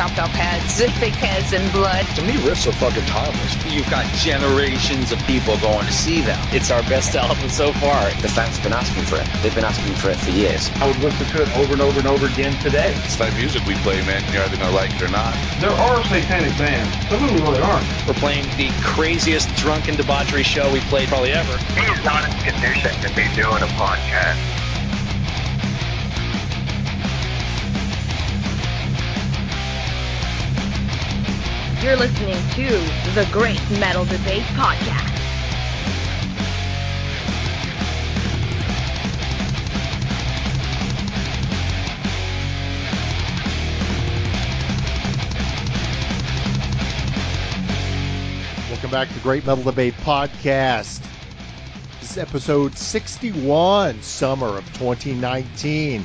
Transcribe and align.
chopped 0.00 0.18
off 0.18 0.30
heads, 0.30 0.80
fake 0.96 1.12
heads, 1.12 1.52
and 1.52 1.70
blood. 1.72 2.06
To 2.16 2.22
me, 2.22 2.32
riffs 2.40 2.66
are 2.66 2.72
fucking 2.72 3.04
timeless. 3.04 3.52
You've 3.66 3.90
got 3.90 4.06
generations 4.14 5.12
of 5.12 5.18
people 5.26 5.58
going 5.58 5.84
to 5.84 5.92
see 5.92 6.22
them. 6.22 6.40
It's 6.52 6.70
our 6.70 6.80
best 6.84 7.14
album 7.14 7.50
so 7.50 7.70
far. 7.74 8.08
The 8.24 8.28
fans 8.32 8.56
have 8.56 8.62
been 8.62 8.72
asking 8.72 9.04
for 9.04 9.20
it. 9.20 9.28
They've 9.42 9.54
been 9.54 9.68
asking 9.68 9.92
for 9.96 10.08
it 10.08 10.16
for 10.16 10.30
years. 10.30 10.70
I 10.76 10.86
would 10.86 10.96
listen 11.04 11.26
to 11.26 11.42
it 11.42 11.54
over 11.58 11.74
and 11.74 11.82
over 11.82 11.98
and 11.98 12.08
over 12.08 12.24
again 12.24 12.56
today. 12.62 12.94
It's 13.04 13.16
that 13.16 13.36
music 13.36 13.66
we 13.66 13.74
play, 13.84 14.00
man. 14.06 14.24
You're 14.32 14.42
either 14.42 14.56
gonna 14.56 14.74
like 14.74 14.88
it 14.94 15.02
or 15.02 15.10
not. 15.12 15.36
There 15.60 15.68
are 15.68 16.02
satanic 16.04 16.56
bands. 16.56 16.88
Some 17.10 17.22
of 17.22 17.28
them 17.28 17.42
really 17.42 17.60
aren't. 17.60 17.84
We're 18.08 18.14
playing 18.14 18.48
the 18.56 18.70
craziest 18.80 19.54
drunken 19.56 19.96
debauchery 19.96 20.44
show 20.44 20.72
we 20.72 20.80
played 20.88 21.08
probably 21.08 21.32
ever. 21.32 21.58
He 21.76 21.84
is 21.84 22.02
not 22.06 22.24
in 22.24 22.32
condition 22.40 22.96
to 23.04 23.08
be 23.12 23.28
doing 23.36 23.60
a 23.60 23.68
podcast. 23.76 24.59
You're 31.82 31.96
listening 31.96 32.36
to 32.56 32.68
the 33.14 33.26
Great 33.32 33.58
Metal 33.80 34.04
Debate 34.04 34.42
Podcast. 34.52 35.08
Welcome 48.68 48.90
back 48.90 49.08
to 49.08 49.14
the 49.14 49.20
Great 49.20 49.46
Metal 49.46 49.64
Debate 49.64 49.94
Podcast. 50.02 51.02
This 52.00 52.10
is 52.10 52.18
episode 52.18 52.76
61, 52.76 54.02
summer 54.02 54.48
of 54.48 54.66
2019. 54.74 56.04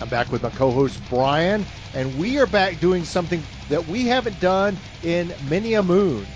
I'm 0.00 0.08
back 0.08 0.30
with 0.30 0.42
my 0.42 0.50
co 0.50 0.70
host 0.70 1.00
Brian, 1.08 1.64
and 1.94 2.16
we 2.18 2.38
are 2.38 2.46
back 2.46 2.78
doing 2.80 3.04
something 3.04 3.42
that 3.68 3.86
we 3.88 4.06
haven't 4.06 4.38
done 4.40 4.76
in 5.02 5.34
many 5.48 5.74
a 5.74 5.82
moon. 5.82 6.26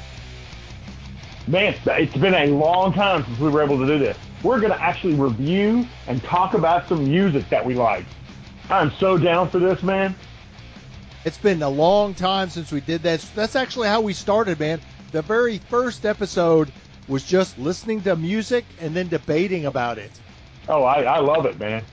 Man, 1.47 1.75
it's 1.87 2.17
been 2.17 2.35
a 2.35 2.47
long 2.47 2.93
time 2.93 3.25
since 3.25 3.39
we 3.39 3.49
were 3.51 3.63
able 3.63 3.79
to 3.79 3.87
do 3.87 3.99
this. 3.99 4.17
We're 4.43 4.61
going 4.61 4.73
to 4.73 4.83
actually 4.83 5.15
review 5.15 5.87
and 6.07 6.23
talk 6.23 6.55
about 6.55 6.89
some 6.89 7.05
music 7.05 7.49
that 7.51 7.65
we 7.65 7.75
like. 7.75 8.05
I'm 8.69 8.91
so 8.93 9.17
down 9.17 9.49
for 9.49 9.59
this, 9.59 9.83
man. 9.83 10.15
It's 11.25 11.39
been 11.39 11.63
a 11.63 11.69
long 11.69 12.15
time 12.15 12.51
since 12.51 12.73
we 12.73 12.81
did 12.81 13.03
that. 13.03 13.21
That's 13.35 13.55
actually 13.55 13.89
how 13.89 14.01
we 14.01 14.13
started, 14.13 14.59
man. 14.59 14.81
The 15.13 15.23
very 15.23 15.59
first 15.59 16.05
episode 16.05 16.73
was 17.07 17.25
just 17.25 17.59
listening 17.59 18.01
to 18.03 18.17
music 18.17 18.65
and 18.81 18.95
then 18.95 19.09
debating 19.09 19.67
about 19.67 19.99
it. 19.99 20.11
Oh, 20.69 20.83
I, 20.83 21.03
I 21.03 21.19
love 21.19 21.47
it, 21.47 21.59
man. 21.59 21.85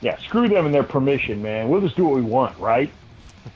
Yeah, 0.00 0.18
screw 0.18 0.48
them 0.48 0.66
and 0.66 0.74
their 0.74 0.82
permission, 0.82 1.42
man. 1.42 1.68
We'll 1.68 1.80
just 1.80 1.96
do 1.96 2.04
what 2.04 2.14
we 2.14 2.22
want, 2.22 2.58
right? 2.58 2.90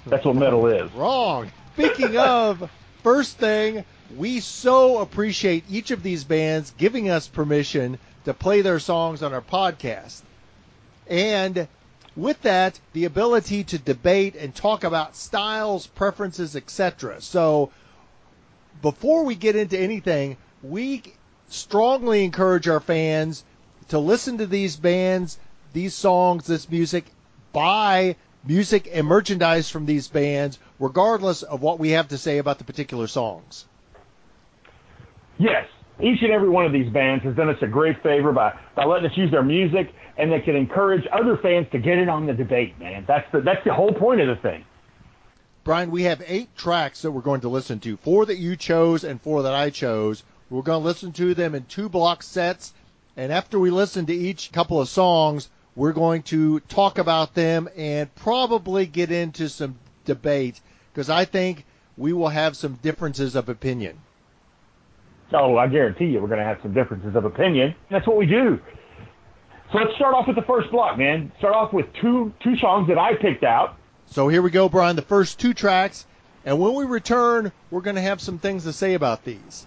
That's 0.07 0.25
what 0.25 0.37
metal 0.37 0.67
is. 0.67 0.91
Wrong. 0.95 1.51
Speaking 1.75 2.17
of, 2.17 2.71
first 3.03 3.39
thing, 3.39 3.85
we 4.17 4.41
so 4.41 4.99
appreciate 4.99 5.65
each 5.71 5.91
of 5.91 6.03
these 6.03 6.25
bands 6.25 6.73
giving 6.77 7.09
us 7.09 7.29
permission 7.29 7.99
to 8.25 8.35
play 8.35 8.61
their 8.61 8.79
songs 8.79 9.23
on 9.23 9.33
our 9.33 9.41
podcast. 9.41 10.23
And 11.07 11.69
with 12.17 12.43
that, 12.43 12.79
the 12.93 13.05
ability 13.05 13.65
to 13.65 13.79
debate 13.79 14.37
and 14.37 14.55
talk 14.55 14.85
about 14.85 15.17
styles, 15.17 15.87
preferences, 15.87 16.57
etc. 16.57 17.21
So, 17.21 17.71
before 18.83 19.25
we 19.25 19.35
get 19.35 19.57
into 19.57 19.79
anything, 19.79 20.37
we 20.63 21.03
strongly 21.49 22.25
encourage 22.25 22.69
our 22.69 22.81
fans 22.81 23.45
to 23.89 23.99
listen 23.99 24.39
to 24.39 24.47
these 24.47 24.77
bands, 24.77 25.39
these 25.73 25.95
songs, 25.95 26.47
this 26.47 26.69
music, 26.71 27.05
buy 27.53 28.17
music 28.45 28.89
and 28.93 29.07
merchandise 29.07 29.69
from 29.69 29.87
these 29.87 30.09
bands, 30.09 30.59
regardless 30.79 31.43
of 31.43 31.62
what 31.62 31.79
we 31.79 31.91
have 31.91 32.09
to 32.09 32.19
say 32.19 32.39
about 32.39 32.59
the 32.59 32.65
particular 32.65 33.07
songs. 33.07 33.67
Yes, 35.39 35.67
each 36.03 36.23
and 36.23 36.33
every 36.33 36.49
one 36.49 36.65
of 36.67 36.72
these 36.72 36.91
bands 36.93 37.25
has 37.25 37.34
done 37.37 37.49
us 37.49 37.56
a 37.62 37.67
great 37.67 38.03
favor 38.03 38.33
by, 38.33 38.59
by 38.75 38.84
letting 38.84 39.11
us 39.11 39.17
use 39.17 39.31
their 39.31 39.43
music, 39.43 39.93
and 40.17 40.31
they 40.31 40.41
can 40.41 40.56
encourage 40.56 41.06
other 41.12 41.37
fans 41.39 41.67
to 41.73 41.78
get 41.78 41.99
in 41.99 42.09
on 42.09 42.27
the 42.27 42.34
debate, 42.34 42.78
man. 42.78 43.05
That's 43.06 43.31
the, 43.33 43.41
that's 43.41 43.65
the 43.65 43.75
whole 43.75 43.93
point 43.93 44.21
of 44.21 44.28
the 44.28 44.37
thing. 44.37 44.65
Brian, 45.62 45.91
we 45.91 46.05
have 46.05 46.23
eight 46.27 46.56
tracks 46.56 47.03
that 47.03 47.11
we're 47.11 47.21
going 47.21 47.43
to 47.43 47.50
listen 47.50 47.81
to. 47.81 47.97
Four 47.99 48.27
that 48.27 48.39
you 48.39 48.56
chose 48.56 49.05
and 49.05 49.21
four 49.21 49.43
that 49.43 49.55
I 49.55 49.71
chose. 49.71 50.23
We're 50.49 50.62
going 50.62 50.83
to 50.83 50.87
listen 50.87 51.12
to 51.12 51.34
them 51.34 51.55
in 51.55 51.65
two 51.65 51.89
block 51.89 52.23
sets. 52.23 52.73
And 53.17 53.31
after 53.31 53.59
we 53.59 53.71
listen 53.71 54.06
to 54.06 54.15
each 54.15 54.53
couple 54.53 54.81
of 54.81 54.89
songs, 54.89 55.50
we're 55.76 55.92
going 55.92 56.22
to 56.25 56.60
talk 56.60 56.98
about 56.98 57.34
them 57.34 57.69
and 57.76 58.14
probably 58.14 58.86
get 58.86 59.10
into 59.10 59.48
some 59.48 59.78
debate 60.04 60.60
because 60.92 61.08
I 61.10 61.25
think 61.25 61.64
we 61.97 62.12
will 62.12 62.28
have 62.28 62.56
some 62.56 62.75
differences 62.82 63.36
of 63.36 63.48
opinion. 63.48 64.00
Oh, 65.32 65.56
I 65.56 65.69
guarantee 65.69 66.06
you 66.06 66.20
we're 66.20 66.28
going 66.28 66.41
to 66.41 66.44
have 66.44 66.58
some 66.62 66.72
differences 66.72 67.14
of 67.14 67.25
opinion. 67.25 67.75
That's 67.91 68.06
what 68.06 68.16
we 68.16 68.26
do. 68.26 68.58
So 69.72 69.78
let's 69.78 69.94
start 69.94 70.14
off 70.14 70.26
with 70.26 70.34
the 70.34 70.42
first 70.42 70.70
block, 70.72 70.98
man. 70.98 71.31
Start 71.38 71.54
off 71.54 71.72
with 71.72 71.87
two 72.00 72.32
two 72.42 72.56
songs 72.56 72.88
that 72.88 72.98
I 72.98 73.14
picked 73.14 73.44
out. 73.44 73.76
So 74.06 74.26
here 74.26 74.42
we 74.42 74.50
go, 74.50 74.69
Brian, 74.69 74.97
the 74.97 75.02
first 75.02 75.38
two 75.38 75.54
tracks. 75.54 76.06
And 76.44 76.58
when 76.58 76.75
we 76.75 76.84
return, 76.84 77.52
we're 77.70 77.82
going 77.82 77.97
to 77.97 78.02
have 78.02 78.20
some 78.20 78.38
things 78.38 78.64
to 78.64 78.72
say 78.72 78.94
about 78.94 79.25
these. 79.25 79.66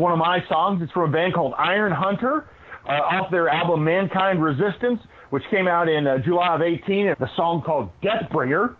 One 0.00 0.12
of 0.12 0.18
my 0.18 0.38
songs. 0.48 0.82
It's 0.82 0.90
from 0.92 1.10
a 1.10 1.12
band 1.12 1.34
called 1.34 1.54
Iron 1.56 1.92
Hunter 1.92 2.48
uh, 2.86 2.92
off 2.92 3.30
their 3.30 3.48
album 3.48 3.84
Mankind 3.84 4.42
Resistance, 4.42 5.00
which 5.28 5.42
came 5.50 5.68
out 5.68 5.88
in 5.88 6.06
uh, 6.06 6.18
July 6.18 6.54
of 6.54 6.62
18. 6.62 7.14
The 7.18 7.30
song 7.36 7.62
called 7.64 7.90
Deathbringer. 8.02 8.76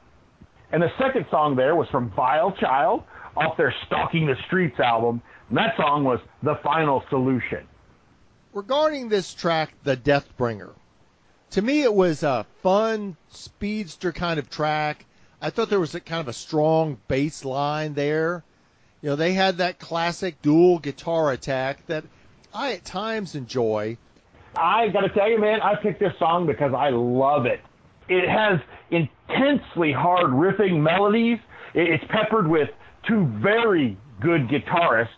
And 0.73 0.83
the 0.83 0.91
second 0.99 1.27
song 1.31 1.57
there 1.57 1.77
was 1.77 1.89
from 1.89 2.11
Vile 2.11 2.53
Child 2.53 3.05
off 3.37 3.57
their 3.57 3.75
Stalking 3.87 4.27
the 4.27 4.37
Streets 4.47 4.81
album. 4.81 5.23
And 5.49 5.59
that 5.59 5.77
song 5.77 6.05
was 6.05 6.21
The 6.43 6.59
Final 6.63 7.05
Solution. 7.11 7.67
Regarding 8.53 9.09
this 9.09 9.35
track, 9.35 9.75
The 9.85 9.97
Deathbringer, 9.97 10.73
to 11.51 11.63
me 11.63 11.83
it 11.83 11.93
was 11.93 12.23
a 12.23 12.47
fun 12.63 13.17
speedster 13.29 14.13
kind 14.13 14.39
of 14.39 14.49
track. 14.49 15.07
I 15.43 15.51
thought 15.51 15.71
there 15.71 15.81
was 15.81 15.95
a 15.95 16.01
kind 16.01 16.21
of 16.21 16.29
a 16.29 16.33
strong 16.33 16.99
bass 17.09 17.45
line 17.45 17.95
there. 17.95 18.45
You 19.03 19.11
know, 19.11 19.17
they 19.17 19.33
had 19.33 19.59
that 19.59 19.79
classic 19.79 20.43
dual 20.43 20.79
guitar 20.79 21.33
attack 21.33 21.87
that 21.87 22.05
I 22.53 22.73
at 22.73 22.85
times 22.85 23.35
enjoy. 23.35 23.97
I 24.57 24.89
got 24.89 25.03
to 25.03 25.09
tell 25.09 25.31
you, 25.31 25.41
man, 25.41 25.61
I 25.63 25.77
picked 25.77 26.01
this 26.01 26.13
song 26.19 26.47
because 26.47 26.73
I 26.75 26.91
love 26.91 27.47
it. 27.47 27.61
It 28.09 28.29
has 28.29 28.61
intensely 28.91 29.93
hard 29.93 30.31
riffing 30.31 30.81
melodies. 30.81 31.39
It's 31.75 32.05
peppered 32.11 32.49
with 32.49 32.69
two 33.07 33.27
very 33.41 33.97
good 34.21 34.49
guitarists. 34.49 35.09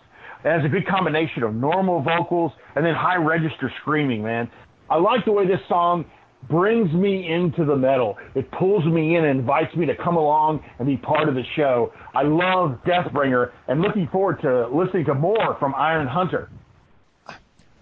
It 0.44 0.48
has 0.48 0.64
a 0.64 0.68
good 0.68 0.86
combination 0.86 1.42
of 1.42 1.54
normal 1.54 2.02
vocals 2.02 2.52
and 2.76 2.84
then 2.84 2.94
high 2.94 3.16
register 3.16 3.72
screaming, 3.80 4.22
man. 4.22 4.50
I 4.90 4.98
like 4.98 5.24
the 5.24 5.32
way 5.32 5.46
this 5.46 5.60
song 5.68 6.04
brings 6.48 6.92
me 6.92 7.30
into 7.30 7.64
the 7.64 7.76
metal. 7.76 8.18
It 8.34 8.50
pulls 8.50 8.84
me 8.84 9.16
in 9.16 9.24
and 9.24 9.40
invites 9.40 9.74
me 9.76 9.86
to 9.86 9.94
come 9.94 10.16
along 10.16 10.64
and 10.78 10.86
be 10.86 10.96
part 10.96 11.28
of 11.28 11.34
the 11.34 11.44
show. 11.56 11.92
I 12.14 12.22
love 12.22 12.80
Deathbringer 12.84 13.52
and 13.68 13.80
looking 13.80 14.08
forward 14.08 14.40
to 14.42 14.66
listening 14.68 15.04
to 15.06 15.14
more 15.14 15.56
from 15.58 15.74
Iron 15.74 16.06
Hunter. 16.06 16.50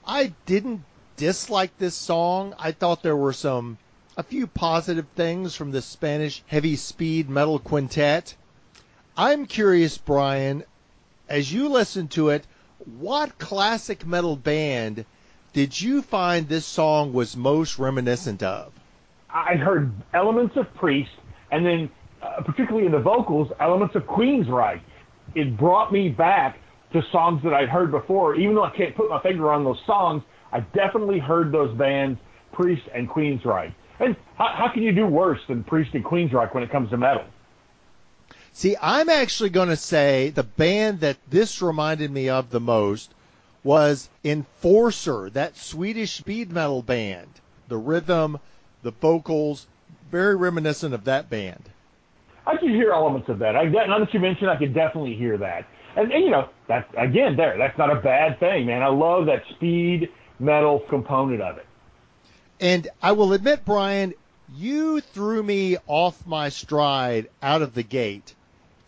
I 0.07 0.33
didn't 0.47 0.83
dislike 1.17 1.77
this 1.79 1.95
song. 1.95 2.55
I 2.59 2.73
thought 2.73 3.03
there 3.03 3.17
were 3.17 3.33
some 3.33 3.79
a 4.17 4.23
few 4.23 4.47
positive 4.47 5.07
things 5.15 5.55
from 5.55 5.71
the 5.71 5.81
Spanish 5.81 6.43
heavy 6.47 6.77
speed 6.77 7.31
metal 7.31 7.59
quintet. 7.59 8.35
I'm 9.17 9.47
curious, 9.47 9.97
Brian, 9.99 10.65
as 11.29 11.53
you 11.53 11.69
listen 11.69 12.09
to 12.09 12.31
it, 12.31 12.47
what 12.99 13.39
classic 13.39 14.07
metal 14.07 14.37
band 14.37 15.05
did 15.53 15.81
you 15.81 16.03
find 16.03 16.49
this 16.49 16.67
song 16.67 17.13
was 17.13 17.37
most 17.37 17.79
reminiscent 17.79 18.43
of? 18.43 18.73
I 19.33 19.55
heard 19.55 19.93
elements 20.13 20.57
of 20.57 20.73
Priest, 20.75 21.11
and 21.51 21.65
then 21.65 21.91
uh, 22.23 22.43
particularly 22.43 22.87
in 22.87 22.93
the 22.93 23.01
vocals, 23.01 23.51
elements 23.61 23.95
of 23.95 24.03
Queensryche. 24.05 24.81
It 25.35 25.57
brought 25.57 25.93
me 25.93 26.09
back 26.09 26.59
to 26.93 27.03
songs 27.13 27.43
that 27.45 27.55
I'd 27.55 27.69
heard 27.69 27.91
before. 27.91 28.35
Even 28.35 28.55
though 28.55 28.65
I 28.65 28.77
can't 28.77 28.95
put 28.95 29.09
my 29.09 29.21
finger 29.23 29.51
on 29.51 29.65
those 29.65 29.81
songs, 29.87 30.23
I 30.53 30.61
definitely 30.61 31.19
heard 31.19 31.53
those 31.53 31.77
bands, 31.77 32.19
Priest 32.53 32.83
and 32.93 33.09
Queensryche. 33.09 33.73
And 34.01 34.17
how, 34.37 34.49
how 34.49 34.69
can 34.69 34.83
you 34.83 34.93
do 34.93 35.07
worse 35.07 35.41
than 35.49 35.63
Priest 35.63 35.95
and 35.95 36.05
Queensryche 36.05 36.53
when 36.53 36.63
it 36.63 36.71
comes 36.71 36.91
to 36.91 36.97
metal? 36.97 37.25
See, 38.53 38.77
I'm 38.81 39.09
actually 39.09 39.51
going 39.51 39.69
to 39.69 39.77
say 39.77 40.31
the 40.31 40.43
band 40.43 41.01
that 41.01 41.19
this 41.29 41.63
reminded 41.63 42.11
me 42.11 42.29
of 42.29 42.51
the 42.51 42.61
most 42.61 43.15
was 43.63 44.09
Enforcer, 44.25 45.31
that 45.31 45.57
Swedish 45.57 46.13
speed 46.13 46.51
metal 46.51 46.83
band. 46.83 47.29
The 47.69 47.77
rhythm, 47.77 48.39
the 48.83 48.91
vocals, 48.91 49.67
very 50.11 50.37
reminiscent 50.37 50.95
of 50.95 51.05
that 51.05 51.31
band. 51.31 51.71
I 52.47 52.57
could 52.57 52.71
hear 52.71 52.93
elements 52.93 53.29
of 53.29 53.39
that. 53.41 53.55
I, 53.57 53.65
now 53.65 53.99
that 53.99 54.13
you 54.13 54.21
mentioned, 54.21 54.51
I 54.51 54.57
could 54.57 54.75
definitely 54.75 55.15
hear 55.15 55.37
that. 55.39 55.67
And, 55.97 56.11
and 56.13 56.25
you 56.25 56.31
know, 56.31 56.49
that 56.69 56.89
again, 56.97 57.37
there, 57.37 57.57
that's 57.59 57.77
not 57.77 57.91
a 57.91 58.01
bad 58.01 58.41
thing, 58.41 58.67
man. 58.67 58.83
I 58.83 58.89
love 58.89 59.27
that 59.27 59.43
speed 59.51 60.09
metal 60.39 60.81
component 60.89 61.43
of 61.43 61.59
it. 61.59 61.67
And 62.61 62.89
I 63.03 63.13
will 63.13 63.33
admit, 63.33 63.65
Brian, 63.65 64.15
you 64.55 65.01
threw 65.01 65.43
me 65.43 65.77
off 65.87 66.27
my 66.27 66.49
stride 66.49 67.29
out 67.43 67.63
of 67.63 67.75
the 67.75 67.83
gate, 67.83 68.35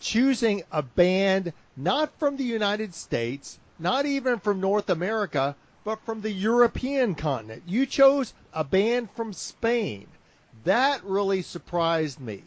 choosing 0.01 0.63
a 0.73 0.83
band 0.83 1.53
not 1.77 2.19
from 2.19 2.37
the 2.37 2.45
United 2.45 2.95
States, 2.95 3.59
not 3.83 4.07
even 4.07 4.39
from 4.39 4.61
North 4.61 4.89
America, 4.89 5.57
but 5.85 5.99
from 6.07 6.21
the 6.21 6.31
European 6.31 7.15
continent. 7.15 7.65
You 7.67 7.85
chose 7.85 8.33
a 8.53 8.63
band 8.63 9.11
from 9.17 9.33
Spain. 9.33 10.07
That 10.65 11.03
really 11.05 11.43
surprised 11.43 12.21
me. 12.21 12.43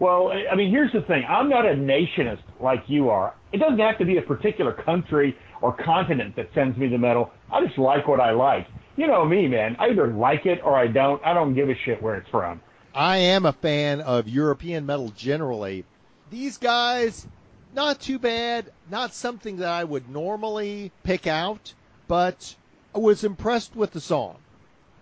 Well, 0.00 0.32
I 0.50 0.56
mean, 0.56 0.70
here's 0.70 0.92
the 0.92 1.02
thing. 1.02 1.24
I'm 1.28 1.48
not 1.48 1.66
a 1.66 1.76
nationist 1.76 2.42
like 2.58 2.82
you 2.88 3.10
are. 3.10 3.34
It 3.52 3.58
doesn't 3.58 3.78
have 3.78 3.98
to 3.98 4.04
be 4.04 4.16
a 4.16 4.22
particular 4.22 4.72
country 4.72 5.36
or 5.60 5.76
continent 5.76 6.34
that 6.36 6.48
sends 6.54 6.76
me 6.76 6.88
the 6.88 6.98
metal. 6.98 7.30
I 7.52 7.64
just 7.64 7.78
like 7.78 8.08
what 8.08 8.18
I 8.18 8.32
like. 8.32 8.66
You 8.96 9.06
know 9.06 9.24
me, 9.24 9.46
man. 9.46 9.76
I 9.78 9.90
either 9.90 10.08
like 10.08 10.46
it 10.46 10.60
or 10.64 10.76
I 10.76 10.86
don't. 10.86 11.24
I 11.24 11.34
don't 11.34 11.54
give 11.54 11.68
a 11.68 11.74
shit 11.84 12.02
where 12.02 12.16
it's 12.16 12.28
from. 12.30 12.60
I 12.94 13.18
am 13.18 13.46
a 13.46 13.52
fan 13.52 14.00
of 14.00 14.28
European 14.28 14.84
metal 14.86 15.10
generally. 15.16 15.84
These 16.30 16.58
guys, 16.58 17.26
not 17.74 18.00
too 18.00 18.18
bad. 18.18 18.70
Not 18.90 19.14
something 19.14 19.56
that 19.58 19.68
I 19.68 19.84
would 19.84 20.08
normally 20.08 20.92
pick 21.04 21.26
out, 21.26 21.74
but 22.08 22.54
I 22.94 22.98
was 22.98 23.24
impressed 23.24 23.74
with 23.74 23.92
the 23.92 24.00
song. 24.00 24.36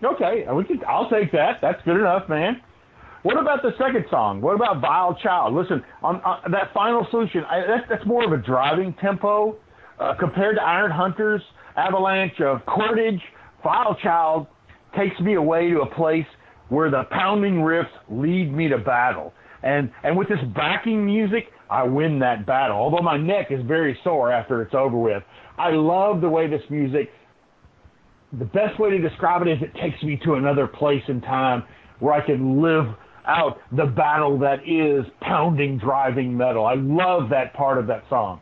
Okay, 0.03 0.47
we 0.53 0.65
can. 0.65 0.81
I'll 0.89 1.11
take 1.11 1.33
that. 1.33 1.61
That's 1.61 1.83
good 1.85 1.97
enough, 1.97 2.29
man. 2.29 2.63
What 3.23 3.39
about 3.39 3.63
the 3.63 3.73
second 3.77 4.07
song? 4.11 4.41
What 4.41 4.55
about 4.55 4.81
Vile 4.81 5.15
Child? 5.23 5.55
Listen, 5.55 5.85
on, 6.03 6.23
on 6.23 6.51
that 6.53 6.73
final 6.73 7.07
solution, 7.11 7.45
I, 7.45 7.61
that's, 7.67 7.87
that's 7.89 8.07
more 8.07 8.25
of 8.25 8.33
a 8.33 8.39
driving 8.43 8.95
tempo 8.95 9.57
uh, 9.99 10.15
compared 10.19 10.57
to 10.57 10.63
Iron 10.63 10.91
Hunter's 10.91 11.43
avalanche 11.77 12.41
of 12.41 12.65
cordage. 12.65 13.21
Vile 13.63 13.95
Child 14.03 14.47
takes 14.97 15.21
me 15.21 15.35
away 15.35 15.69
to 15.69 15.83
a 15.83 15.95
place 15.95 16.25
where 16.71 16.91
the 16.91 17.03
pounding 17.11 17.57
riffs 17.57 17.91
lead 18.09 18.51
me 18.53 18.69
to 18.69 18.79
battle. 18.79 19.35
And 19.63 19.93
and 20.03 20.17
with 20.17 20.29
this 20.29 20.43
backing 20.55 21.05
music, 21.05 21.53
I 21.71 21.85
win 21.85 22.19
that 22.19 22.45
battle. 22.47 22.77
Although 22.77 23.03
my 23.03 23.17
neck 23.17 23.51
is 23.51 23.65
very 23.65 23.99
sore 24.03 24.33
after 24.33 24.61
it's 24.61 24.75
over 24.75 24.97
with. 24.97 25.23
I 25.57 25.71
love 25.71 26.21
the 26.21 26.29
way 26.29 26.49
this 26.49 26.63
music. 26.69 27.13
The 28.33 28.45
best 28.45 28.79
way 28.79 28.91
to 28.91 28.99
describe 28.99 29.43
it 29.43 29.49
is 29.49 29.63
it 29.63 29.75
takes 29.75 30.03
me 30.03 30.21
to 30.25 30.35
another 30.35 30.67
place 30.67 31.03
in 31.09 31.21
time 31.21 31.63
where 32.01 32.13
I 32.13 32.25
can 32.25 32.61
live 32.61 32.87
out 33.27 33.59
the 33.73 33.87
battle 33.87 34.39
that 34.41 34.67
is 34.67 35.05
pounding, 35.21 35.79
driving 35.79 36.37
metal. 36.37 36.67
I 36.67 36.75
love 36.75 37.31
that 37.31 37.55
part 37.55 37.79
of 37.79 37.87
that 37.87 38.05
song. 38.09 38.41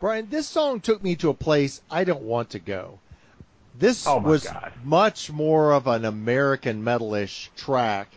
Brian, 0.00 0.28
this 0.30 0.46
song 0.46 0.80
took 0.80 1.02
me 1.02 1.16
to 1.16 1.30
a 1.30 1.34
place 1.34 1.80
I 1.90 2.04
don't 2.04 2.22
want 2.22 2.50
to 2.50 2.58
go. 2.58 3.00
This 3.78 4.06
oh 4.06 4.18
was 4.18 4.44
God. 4.44 4.72
much 4.84 5.30
more 5.30 5.72
of 5.72 5.86
an 5.86 6.04
American 6.04 6.82
metalish 6.82 7.48
track 7.56 8.08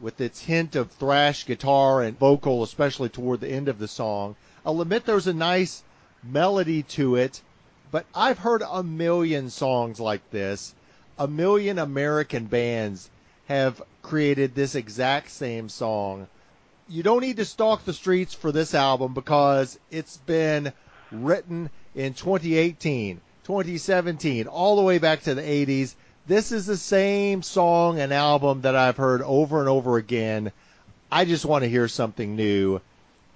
with 0.00 0.20
its 0.20 0.40
hint 0.40 0.76
of 0.76 0.90
thrash 0.90 1.46
guitar 1.46 2.02
and 2.02 2.18
vocal, 2.18 2.62
especially 2.62 3.08
toward 3.08 3.40
the 3.40 3.48
end 3.48 3.68
of 3.68 3.78
the 3.78 3.88
song. 3.88 4.36
I'll 4.64 4.80
admit 4.80 5.04
there's 5.04 5.26
a 5.26 5.34
nice 5.34 5.82
melody 6.22 6.82
to 6.82 7.16
it, 7.16 7.40
but 7.90 8.06
I've 8.14 8.38
heard 8.38 8.62
a 8.62 8.82
million 8.82 9.50
songs 9.50 10.00
like 10.00 10.28
this. 10.30 10.74
A 11.18 11.28
million 11.28 11.78
American 11.78 12.46
bands 12.46 13.10
have 13.46 13.82
created 14.02 14.54
this 14.54 14.74
exact 14.74 15.30
same 15.30 15.68
song. 15.68 16.28
You 16.88 17.02
don't 17.02 17.20
need 17.20 17.36
to 17.36 17.44
stalk 17.44 17.84
the 17.84 17.92
streets 17.92 18.34
for 18.34 18.52
this 18.52 18.74
album 18.74 19.14
because 19.14 19.78
it's 19.90 20.16
been 20.18 20.72
written 21.10 21.70
in 21.94 22.14
2018, 22.14 23.20
2017, 23.44 24.46
all 24.46 24.76
the 24.76 24.82
way 24.82 24.98
back 24.98 25.22
to 25.22 25.34
the 25.34 25.42
80s. 25.42 25.94
This 26.30 26.52
is 26.52 26.64
the 26.64 26.76
same 26.76 27.42
song 27.42 27.98
and 27.98 28.12
album 28.12 28.60
that 28.60 28.76
I've 28.76 28.96
heard 28.96 29.20
over 29.20 29.58
and 29.58 29.68
over 29.68 29.96
again. 29.96 30.52
I 31.10 31.24
just 31.24 31.44
want 31.44 31.64
to 31.64 31.68
hear 31.68 31.88
something 31.88 32.36
new. 32.36 32.80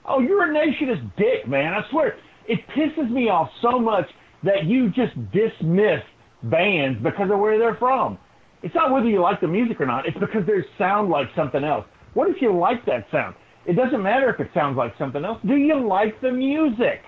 Oh, 0.05 0.21
you're 0.21 0.49
a 0.49 0.53
nationist 0.53 1.03
dick, 1.17 1.49
man. 1.49 1.75
I 1.75 1.85
swear. 1.91 2.17
It 2.47 2.65
pisses 2.69 3.11
me 3.11 3.29
off 3.29 3.51
so 3.61 3.81
much 3.81 4.09
that 4.45 4.67
you 4.67 4.91
just 4.91 5.13
dismiss 5.33 6.05
bands 6.45 7.03
because 7.03 7.33
of 7.33 7.41
where 7.41 7.59
they're 7.59 7.75
from. 7.75 8.17
It's 8.63 8.77
not 8.77 8.93
whether 8.93 9.09
you 9.09 9.21
like 9.21 9.41
the 9.41 9.49
music 9.49 9.81
or 9.81 9.87
not. 9.87 10.07
It's 10.07 10.17
because 10.17 10.47
they 10.47 10.65
sound 10.79 11.11
like 11.11 11.27
something 11.35 11.65
else. 11.65 11.87
What 12.13 12.31
if 12.31 12.41
you 12.41 12.57
like 12.57 12.87
that 12.87 13.11
sound? 13.11 13.35
It 13.67 13.73
doesn't 13.73 14.05
matter 14.05 14.31
if 14.31 14.39
it 14.39 14.53
sounds 14.55 14.77
like 14.77 14.97
something 14.99 15.25
else. 15.25 15.41
Do 15.45 15.57
you 15.57 15.85
like 15.85 16.21
the 16.21 16.31
music? 16.31 17.03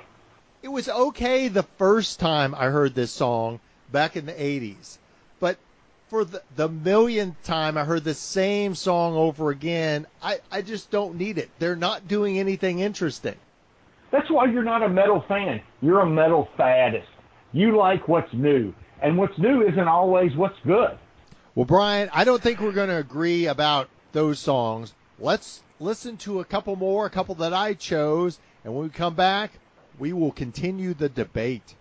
It 0.64 0.69
was 0.69 0.88
okay 0.88 1.47
the 1.47 1.62
first 1.78 2.19
time 2.19 2.57
I 2.57 2.71
heard 2.71 2.97
this 2.97 3.12
song 3.12 3.61
back 3.93 4.16
in 4.16 4.26
the 4.26 4.33
80s. 4.33 4.99
But 5.38 5.59
for 6.08 6.25
the, 6.25 6.42
the 6.54 6.68
millionth 6.68 7.42
time 7.42 7.76
I 7.76 7.84
heard 7.84 8.04
the 8.04 8.14
same 8.14 8.75
song 8.75 9.14
over 9.16 9.50
again, 9.50 10.06
I, 10.22 10.38
I 10.50 10.62
just 10.62 10.90
don't 10.90 11.16
need 11.16 11.38
it. 11.38 11.50
They're 11.58 11.76
not 11.76 12.06
doing 12.06 12.38
anything 12.38 12.78
interesting. 12.78 13.34
That's 14.12 14.30
why 14.30 14.46
you're 14.46 14.62
not 14.62 14.82
a 14.82 14.88
metal 14.88 15.25
fan. 15.28 15.60
You're 15.82 16.00
a 16.00 16.08
metal 16.08 16.48
faddist. 16.58 17.06
You 17.52 17.76
like 17.76 18.06
what's 18.08 18.32
new. 18.32 18.72
And 19.02 19.18
what's 19.18 19.36
new 19.38 19.62
isn't 19.62 19.88
always 19.88 20.34
what's 20.36 20.58
good. 20.64 20.96
Well, 21.54 21.66
Brian, 21.66 22.08
I 22.12 22.25
don't 22.25 22.42
think 22.42 22.60
we're 22.60 22.72
going 22.72 22.88
to 22.88 22.98
agree 22.98 23.46
about 23.46 23.88
those 24.12 24.38
songs. 24.38 24.94
Let's 25.18 25.62
listen 25.80 26.16
to 26.18 26.40
a 26.40 26.44
couple 26.44 26.76
more, 26.76 27.06
a 27.06 27.10
couple 27.10 27.34
that 27.36 27.52
I 27.52 27.75
chose, 27.75 28.38
and 28.64 28.75
when 28.75 28.84
we 28.84 28.90
come 28.90 29.14
back, 29.14 29.52
We 29.98 30.12
will 30.12 30.32
continue 30.32 30.92
the 30.92 31.08
debate. 31.08 31.75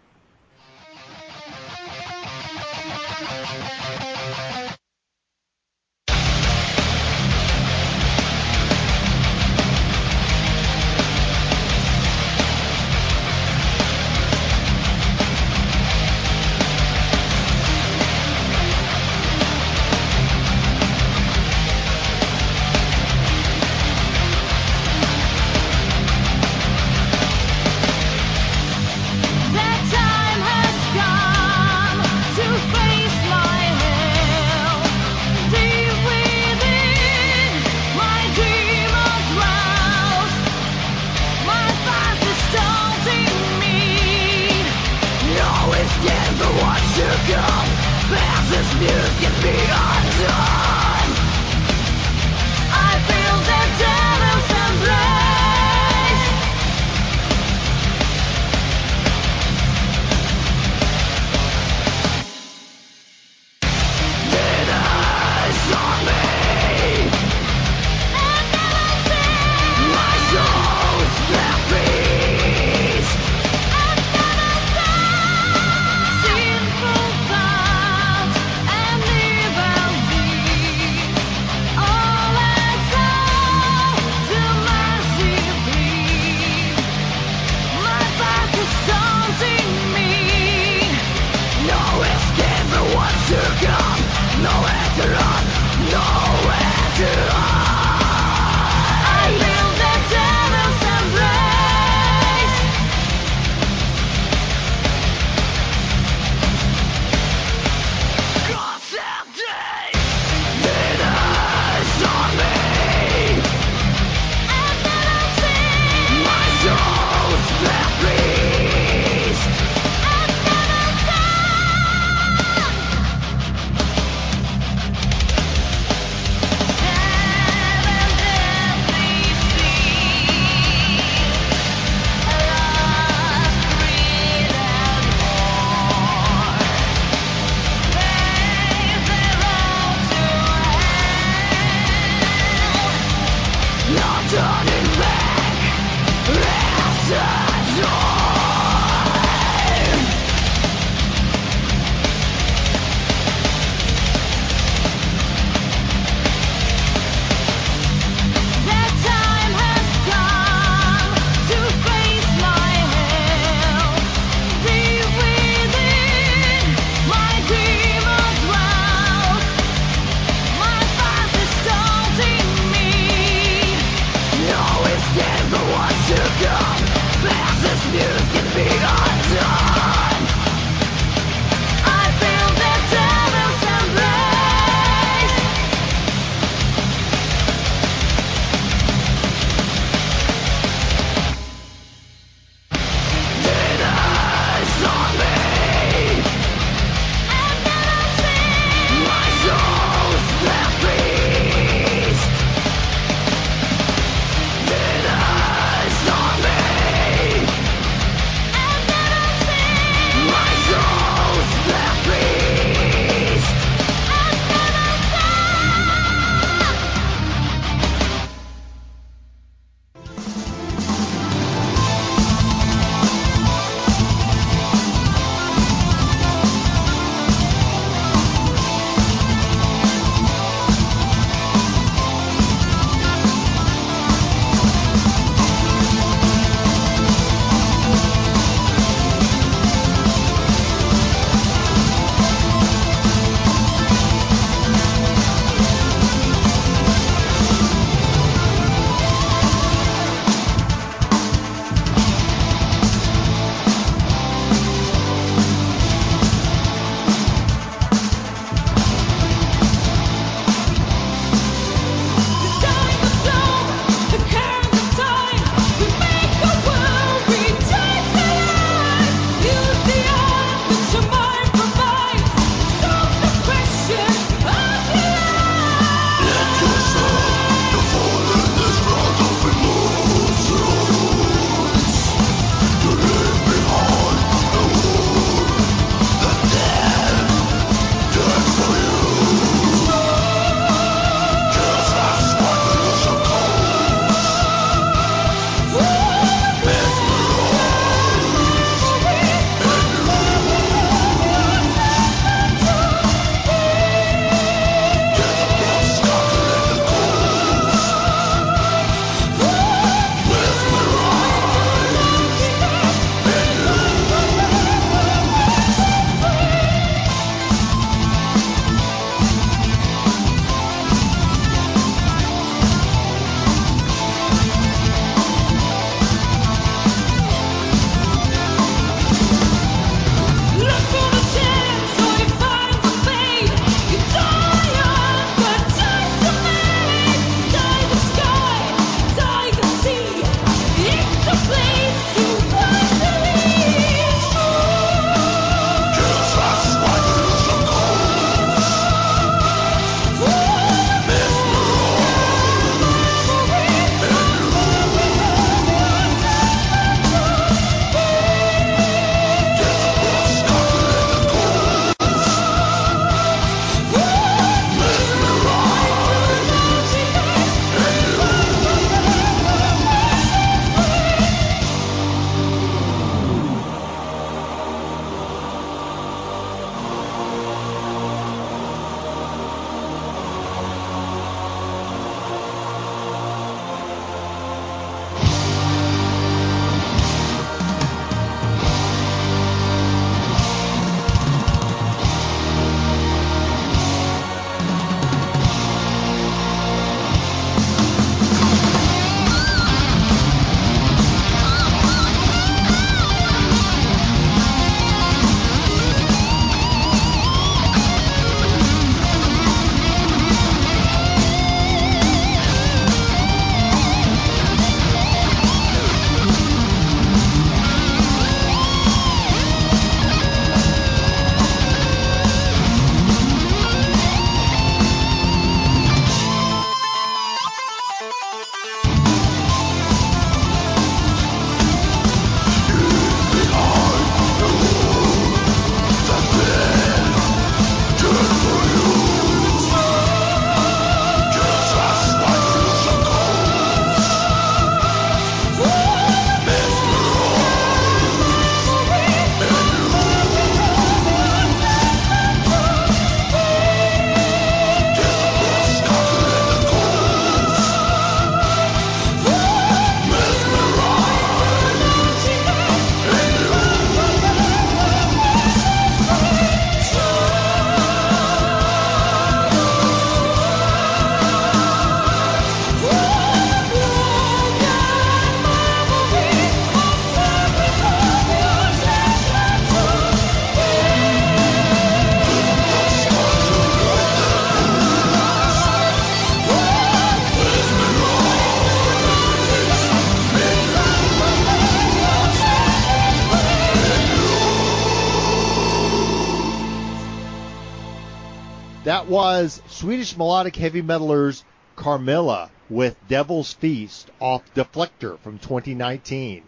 Was 499.16 499.62
Swedish 499.70 500.18
melodic 500.18 500.58
heavy 500.58 500.82
metalers 500.82 501.46
Carmilla 501.78 502.52
with 502.70 502.98
Devil's 503.08 503.54
Feast 503.54 504.12
off 504.20 504.42
Deflector 504.54 505.18
from 505.20 505.40
2019. 505.40 506.44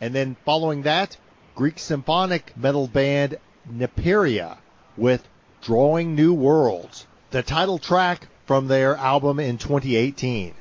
And 0.00 0.12
then 0.12 0.36
following 0.44 0.82
that, 0.82 1.16
Greek 1.54 1.78
symphonic 1.78 2.56
metal 2.56 2.88
band 2.88 3.36
Neperia 3.72 4.56
with 4.96 5.28
Drawing 5.62 6.16
New 6.16 6.34
Worlds, 6.34 7.06
the 7.30 7.44
title 7.44 7.78
track 7.78 8.26
from 8.46 8.66
their 8.66 8.96
album 8.96 9.38
in 9.38 9.56
2018. 9.56 10.54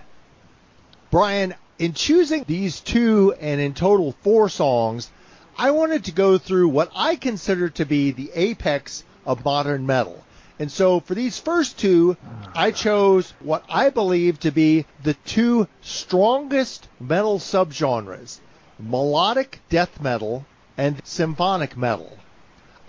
Brian, 1.09 1.55
in 1.79 1.93
choosing 1.93 2.45
these 2.47 2.81
two 2.81 3.33
and 3.41 3.59
in 3.59 3.73
total 3.73 4.11
four 4.21 4.47
songs, 4.47 5.09
I 5.57 5.71
wanted 5.71 6.03
to 6.03 6.11
go 6.11 6.37
through 6.37 6.67
what 6.67 6.91
I 6.95 7.15
consider 7.15 7.69
to 7.69 7.85
be 7.87 8.11
the 8.11 8.29
apex 8.35 9.03
of 9.25 9.43
modern 9.43 9.87
metal. 9.87 10.23
And 10.59 10.71
so 10.71 10.99
for 10.99 11.13
these 11.13 11.39
first 11.39 11.77
two, 11.77 12.17
I 12.55 12.71
chose 12.71 13.33
what 13.39 13.63
I 13.69 13.89
believe 13.89 14.39
to 14.39 14.51
be 14.51 14.85
the 15.03 15.13
two 15.13 15.67
strongest 15.81 16.87
metal 16.99 17.39
subgenres 17.39 18.39
melodic 18.79 19.59
death 19.69 20.01
metal 20.01 20.45
and 20.77 21.01
symphonic 21.03 21.75
metal. 21.75 22.17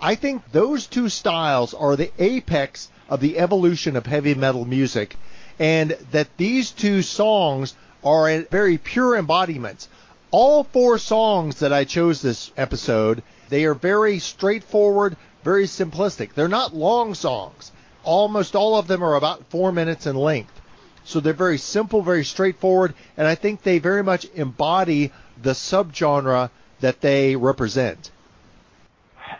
I 0.01 0.15
think 0.15 0.51
those 0.51 0.87
two 0.87 1.09
styles 1.09 1.73
are 1.73 1.95
the 1.95 2.11
apex 2.19 2.89
of 3.09 3.19
the 3.19 3.37
evolution 3.37 3.95
of 3.95 4.05
heavy 4.05 4.35
metal 4.35 4.65
music, 4.65 5.17
and 5.57 5.97
that 6.11 6.29
these 6.37 6.71
two 6.71 7.01
songs 7.01 7.75
are 8.03 8.41
very 8.43 8.77
pure 8.77 9.17
embodiments. 9.17 9.89
All 10.31 10.63
four 10.63 10.99
songs 10.99 11.59
that 11.59 11.73
I 11.73 11.83
chose 11.83 12.21
this 12.21 12.51
episode, 12.55 13.23
they 13.49 13.65
are 13.65 13.73
very 13.73 14.19
straightforward, 14.19 15.17
very 15.43 15.65
simplistic. 15.65 16.33
They're 16.33 16.47
not 16.47 16.75
long 16.75 17.13
songs. 17.13 17.71
Almost 18.03 18.55
all 18.55 18.77
of 18.77 18.87
them 18.87 19.03
are 19.03 19.15
about 19.15 19.45
four 19.49 19.71
minutes 19.71 20.07
in 20.07 20.15
length. 20.15 20.59
So 21.03 21.19
they're 21.19 21.33
very 21.33 21.57
simple, 21.57 22.01
very 22.01 22.23
straightforward, 22.23 22.93
and 23.17 23.27
I 23.27 23.35
think 23.35 23.63
they 23.63 23.79
very 23.79 24.03
much 24.03 24.25
embody 24.35 25.11
the 25.41 25.51
subgenre 25.51 26.49
that 26.81 27.01
they 27.01 27.35
represent. 27.35 28.11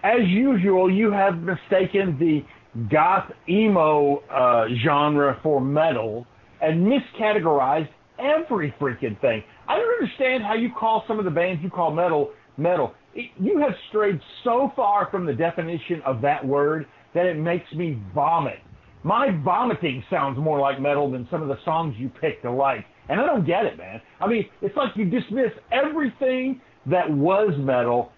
As 0.03 0.27
usual, 0.27 0.91
you 0.91 1.11
have 1.11 1.41
mistaken 1.41 2.17
the 2.17 2.45
goth 2.89 3.31
emo 3.47 4.17
uh, 4.29 4.67
genre 4.83 5.39
for 5.43 5.59
metal 5.59 6.25
and 6.61 6.87
miscategorized 6.87 7.89
every 8.17 8.73
freaking 8.79 9.19
thing. 9.19 9.43
I 9.67 9.77
don't 9.77 10.01
understand 10.01 10.43
how 10.43 10.53
you 10.53 10.71
call 10.71 11.03
some 11.07 11.19
of 11.19 11.25
the 11.25 11.31
bands 11.31 11.63
you 11.63 11.69
call 11.69 11.91
metal 11.91 12.31
metal. 12.57 12.93
You 13.15 13.59
have 13.59 13.73
strayed 13.89 14.19
so 14.43 14.71
far 14.75 15.09
from 15.09 15.25
the 15.25 15.33
definition 15.33 16.01
of 16.05 16.21
that 16.21 16.45
word 16.45 16.87
that 17.13 17.25
it 17.25 17.37
makes 17.37 17.71
me 17.73 17.99
vomit. 18.13 18.59
My 19.03 19.31
vomiting 19.43 20.03
sounds 20.09 20.37
more 20.37 20.59
like 20.59 20.79
metal 20.79 21.09
than 21.09 21.27
some 21.31 21.41
of 21.41 21.47
the 21.47 21.57
songs 21.63 21.95
you 21.97 22.09
picked 22.09 22.43
to 22.43 22.51
like. 22.51 22.85
And 23.07 23.19
I 23.19 23.25
don't 23.25 23.45
get 23.45 23.65
it, 23.65 23.77
man. 23.77 24.01
I 24.19 24.27
mean, 24.27 24.47
it's 24.61 24.75
like 24.75 24.95
you 24.95 25.05
dismiss 25.05 25.51
everything 25.71 26.61
that 26.85 27.09
was 27.09 27.53
metal 27.57 28.11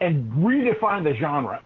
and 0.00 0.30
redefine 0.32 1.04
the 1.04 1.14
genre. 1.14 1.62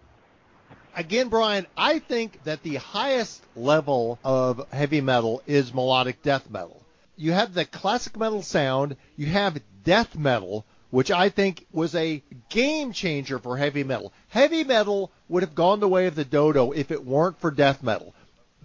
Again, 0.95 1.29
Brian, 1.29 1.65
I 1.77 1.99
think 1.99 2.43
that 2.43 2.61
the 2.63 2.75
highest 2.75 3.43
level 3.55 4.19
of 4.23 4.67
heavy 4.71 5.01
metal 5.01 5.41
is 5.47 5.73
melodic 5.73 6.21
death 6.21 6.49
metal. 6.49 6.83
You 7.15 7.31
have 7.31 7.53
the 7.53 7.65
classic 7.65 8.17
metal 8.17 8.41
sound, 8.41 8.97
you 9.15 9.27
have 9.27 9.59
death 9.83 10.17
metal, 10.17 10.65
which 10.91 11.11
I 11.11 11.29
think 11.29 11.65
was 11.71 11.93
a 11.93 12.23
game 12.49 12.93
changer 12.93 13.37
for 13.37 13.57
heavy 13.57 13.83
metal. 13.83 14.11
Heavy 14.29 14.63
metal 14.63 15.11
would 15.27 15.43
have 15.43 15.53
gone 15.53 15.79
the 15.79 15.87
way 15.87 16.07
of 16.07 16.15
the 16.15 16.25
dodo 16.25 16.71
if 16.71 16.91
it 16.91 17.05
weren't 17.05 17.39
for 17.39 17.51
death 17.51 17.83
metal. 17.83 18.15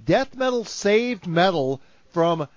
Death 0.04 0.34
metal 0.34 0.64
saved 0.64 1.26
metal 1.26 1.80
from 2.12 2.48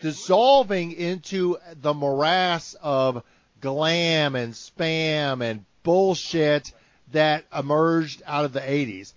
dissolving 0.00 0.92
into 0.92 1.56
the 1.80 1.94
morass 1.94 2.74
of 2.82 3.22
glam 3.60 4.34
and 4.34 4.54
spam 4.54 5.40
and 5.40 5.64
bullshit 5.84 6.72
that 7.12 7.44
emerged 7.56 8.22
out 8.26 8.44
of 8.44 8.52
the 8.52 8.60
80s. 8.60 9.12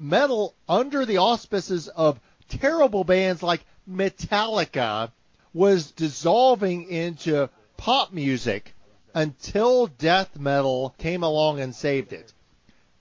Metal, 0.00 0.54
under 0.68 1.06
the 1.06 1.18
auspices 1.18 1.86
of 1.88 2.18
terrible 2.48 3.04
bands 3.04 3.42
like 3.42 3.64
Metallica, 3.88 5.12
was 5.52 5.92
dissolving 5.92 6.88
into 6.88 7.48
pop 7.76 8.12
music 8.12 8.73
until 9.14 9.86
death 9.86 10.36
metal 10.38 10.94
came 10.98 11.22
along 11.22 11.60
and 11.60 11.74
saved 11.74 12.12
it. 12.12 12.32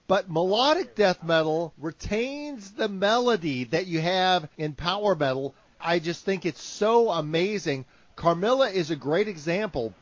But 0.08 0.30
melodic 0.30 0.96
death 0.96 1.24
metal 1.24 1.74
retains 1.78 2.72
the 2.72 2.88
melody 2.88 3.64
that 3.66 3.88
you 3.88 4.00
have 4.02 4.48
in 4.58 4.74
power 4.74 5.16
metal. 5.16 5.56
I 5.80 6.00
just 6.00 6.24
think 6.24 6.46
it's 6.46 6.62
so 6.62 7.10
amazing. 7.10 7.86
Carmilla 8.16 8.70
is 8.70 8.92
a 8.92 8.96
great 8.96 9.28
example. 9.28 9.94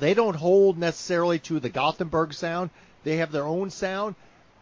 They 0.00 0.12
don't 0.14 0.34
hold 0.34 0.76
necessarily 0.76 1.38
to 1.40 1.60
the 1.60 1.68
Gothenburg 1.68 2.34
sound. 2.34 2.70
They 3.04 3.18
have 3.18 3.30
their 3.30 3.44
own 3.44 3.70
sound. 3.70 4.16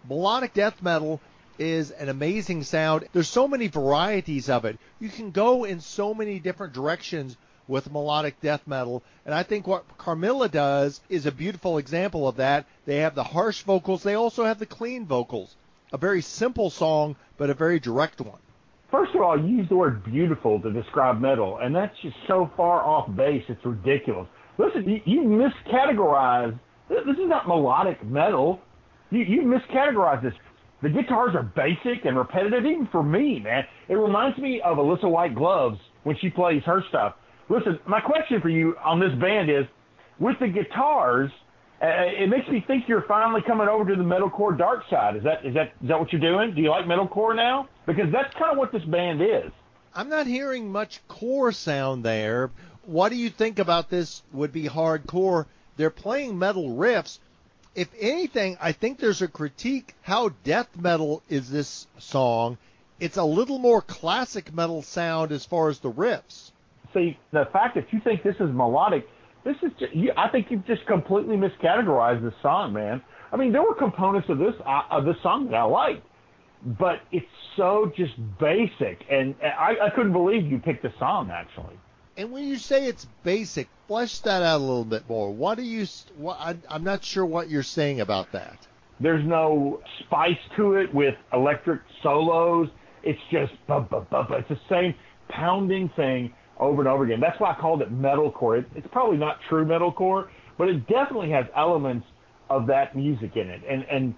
Melodic 0.07 0.53
death 0.53 0.83
metal 0.83 1.21
is 1.59 1.91
an 1.91 2.11
amazing 2.11 2.65
sound. 2.65 3.09
There's 3.12 3.29
so 3.29 3.49
many 3.49 3.69
varieties 3.69 4.51
of 4.51 4.67
it. 4.67 4.79
You 5.01 5.09
can 5.09 5.31
go 5.31 5.65
in 5.65 5.81
so 5.81 6.12
many 6.12 6.39
different 6.39 6.75
directions 6.75 7.37
with 7.68 7.90
melodic 7.90 8.40
death 8.40 8.66
metal. 8.66 9.02
And 9.24 9.35
I 9.35 9.42
think 9.42 9.66
what 9.66 9.85
Carmilla 9.98 10.48
does 10.48 11.00
is 11.09 11.26
a 11.26 11.33
beautiful 11.33 11.79
example 11.79 12.29
of 12.29 12.37
that. 12.37 12.66
They 12.85 12.98
have 12.98 13.14
the 13.14 13.24
harsh 13.24 13.62
vocals, 13.62 14.02
they 14.02 14.14
also 14.14 14.44
have 14.44 14.59
the 14.59 14.66
clean 14.66 15.07
vocals. 15.07 15.55
A 15.92 15.98
very 15.98 16.22
simple 16.22 16.70
song, 16.70 17.16
but 17.37 17.50
a 17.50 17.55
very 17.55 17.79
direct 17.79 18.20
one. 18.20 18.38
First 18.90 19.14
of 19.14 19.20
all, 19.20 19.38
use 19.38 19.68
the 19.68 19.76
word 19.76 20.05
beautiful 20.05 20.61
to 20.61 20.72
describe 20.72 21.20
metal, 21.20 21.59
and 21.61 21.74
that's 21.74 21.94
just 22.02 22.16
so 22.29 22.50
far 22.57 22.83
off 22.83 23.14
base, 23.16 23.42
it's 23.48 23.64
ridiculous. 23.64 24.29
Listen, 24.59 24.88
you, 24.88 25.00
you 25.05 25.20
miscategorize. 25.22 26.59
This 26.88 27.16
is 27.16 27.29
not 27.29 27.48
melodic 27.48 28.05
metal. 28.05 28.61
You, 29.11 29.20
you 29.20 29.42
miscategorize 29.42 30.22
this. 30.22 30.33
The 30.83 30.88
guitars 30.88 31.35
are 31.35 31.42
basic 31.42 32.05
and 32.05 32.16
repetitive, 32.16 32.64
even 32.64 32.88
for 32.92 33.02
me, 33.02 33.40
man. 33.40 33.64
It 33.88 33.94
reminds 33.94 34.38
me 34.38 34.61
of 34.64 34.76
Alissa 34.76 35.11
White-Gluz 35.11 35.79
when 36.05 36.16
she 36.20 36.31
plays 36.31 36.62
her 36.64 36.83
stuff. 36.88 37.14
Listen, 37.48 37.78
my 37.87 38.00
question 38.00 38.40
for 38.40 38.48
you 38.48 38.76
on 38.85 38.98
this 38.98 39.12
band 39.20 39.50
is, 39.50 39.66
with 40.18 40.37
the 40.40 40.48
guitars, 40.48 41.30
uh, 41.80 41.87
it 41.87 42.28
makes 42.28 42.48
me 42.48 42.64
think 42.66 42.88
you're 42.88 43.04
finally 43.06 43.40
coming 43.46 43.68
over 43.68 43.85
to 43.85 43.94
the 43.94 44.02
metalcore 44.02 44.56
dark 44.56 44.82
side. 44.90 45.14
Is 45.16 45.22
that 45.22 45.44
is 45.46 45.54
that 45.54 45.74
is 45.80 45.88
that 45.88 46.00
what 46.00 46.11
you're 46.12 46.20
doing? 46.20 46.54
Do 46.54 46.62
you 46.62 46.70
like 46.70 46.87
metalcore 46.87 47.37
now? 47.37 47.68
Because 47.87 48.11
that's 48.11 48.35
kind 48.35 48.50
of 48.50 48.59
what 48.59 48.72
this 48.72 48.82
band 48.85 49.22
is. 49.22 49.52
I'm 49.94 50.09
not 50.09 50.26
hearing 50.26 50.72
much 50.72 51.06
core 51.06 51.52
sound 51.52 52.04
there. 52.04 52.50
What 52.85 53.11
do 53.11 53.16
you 53.16 53.30
think 53.30 53.59
about 53.59 53.90
this? 53.90 54.22
Would 54.32 54.52
be 54.52 54.64
hardcore. 54.64 55.46
They're 55.76 55.90
playing 55.90 56.38
metal 56.38 56.70
riffs. 56.70 57.18
If 57.74 57.88
anything, 58.00 58.56
I 58.61 58.72
think 58.72 58.98
there's 58.98 59.22
a 59.22 59.28
critique. 59.28 59.94
How 60.02 60.30
death 60.42 60.76
metal 60.76 61.22
is 61.28 61.50
this 61.50 61.87
song? 61.98 62.59
It's 62.98 63.18
a 63.18 63.24
little 63.24 63.59
more 63.59 63.82
classic 63.82 64.52
metal 64.52 64.82
sound 64.82 65.30
as 65.30 65.44
far 65.44 65.68
as 65.68 65.78
the 65.78 65.92
riffs 65.92 66.50
the 67.32 67.44
fact 67.52 67.74
that 67.74 67.92
you 67.92 68.00
think 68.02 68.22
this 68.22 68.37
is 68.37 68.50
melodic. 68.52 69.06
This 69.44 69.56
is 69.62 69.70
just, 69.78 69.94
you, 69.94 70.12
I 70.16 70.28
think 70.28 70.46
you've 70.50 70.66
just 70.66 70.85
completely 70.87 71.37
miscategorized 71.37 72.22
this 72.22 72.35
song, 72.42 72.72
man. 72.72 73.02
I 73.32 73.37
mean, 73.37 73.52
there 73.52 73.62
were 73.62 73.74
components 73.74 74.28
of 74.28 74.38
this 74.38 74.54
uh, 74.64 74.82
of 74.90 75.04
this 75.04 75.16
song 75.22 75.46
that 75.50 75.56
I 75.56 75.62
liked, 75.62 76.04
but 76.78 77.00
it's 77.12 77.26
so 77.56 77.92
just 77.96 78.14
basic, 78.40 79.04
and 79.11 79.35
I, 79.42 79.76
I 79.87 79.90
couldn't 79.94 80.12
believe 80.12 80.46
you 80.46 80.59
picked 80.59 80.82
the 80.82 80.92
song 80.98 81.30
actually. 81.30 81.78
And 82.16 82.32
when 82.32 82.44
you 82.44 82.56
say 82.56 82.87
it's 82.87 83.06
basic, 83.24 83.68
flesh 83.88 84.20
that 84.20 84.42
out 84.42 84.56
a 84.56 84.64
little 84.64 84.85
bit 84.85 85.09
more. 85.09 85.32
What 85.32 85.59
do 85.59 85.62
you? 85.62 85.87
What, 86.16 86.38
I, 86.40 86.56
I'm 86.68 86.82
not 86.82 87.04
sure 87.04 87.26
what 87.26 87.50
you're 87.50 87.62
saying 87.62 88.00
about 88.00 88.32
that. 88.32 88.66
There's 89.00 89.26
no 89.26 89.80
spice 90.00 90.38
to 90.56 90.74
it 90.74 90.94
with 90.94 91.14
electric 91.32 91.82
solos. 92.02 92.68
It's 93.02 93.20
just 93.30 93.52
bu- 93.68 93.80
bu- 93.80 94.06
bu- 94.11 94.35
it's 94.35 94.48
the 94.48 94.59
same 94.70 94.94
pounding 95.28 95.90
thing 95.94 96.32
over 96.59 96.81
and 96.81 96.88
over 96.88 97.05
again. 97.05 97.21
That's 97.21 97.38
why 97.40 97.53
I 97.53 97.61
called 97.61 97.83
it 97.83 97.92
metalcore. 97.92 98.61
It, 98.61 98.66
it's 98.75 98.87
probably 98.90 99.19
not 99.19 99.38
true 99.49 99.64
metalcore, 99.64 100.29
but 100.59 100.69
it 100.69 100.87
definitely 100.87 101.31
has 101.31 101.47
elements 101.55 102.07
of 102.49 102.66
that 102.69 102.97
music 102.97 103.37
in 103.37 103.49
it. 103.49 103.62
And 103.69 103.85
and 103.85 104.14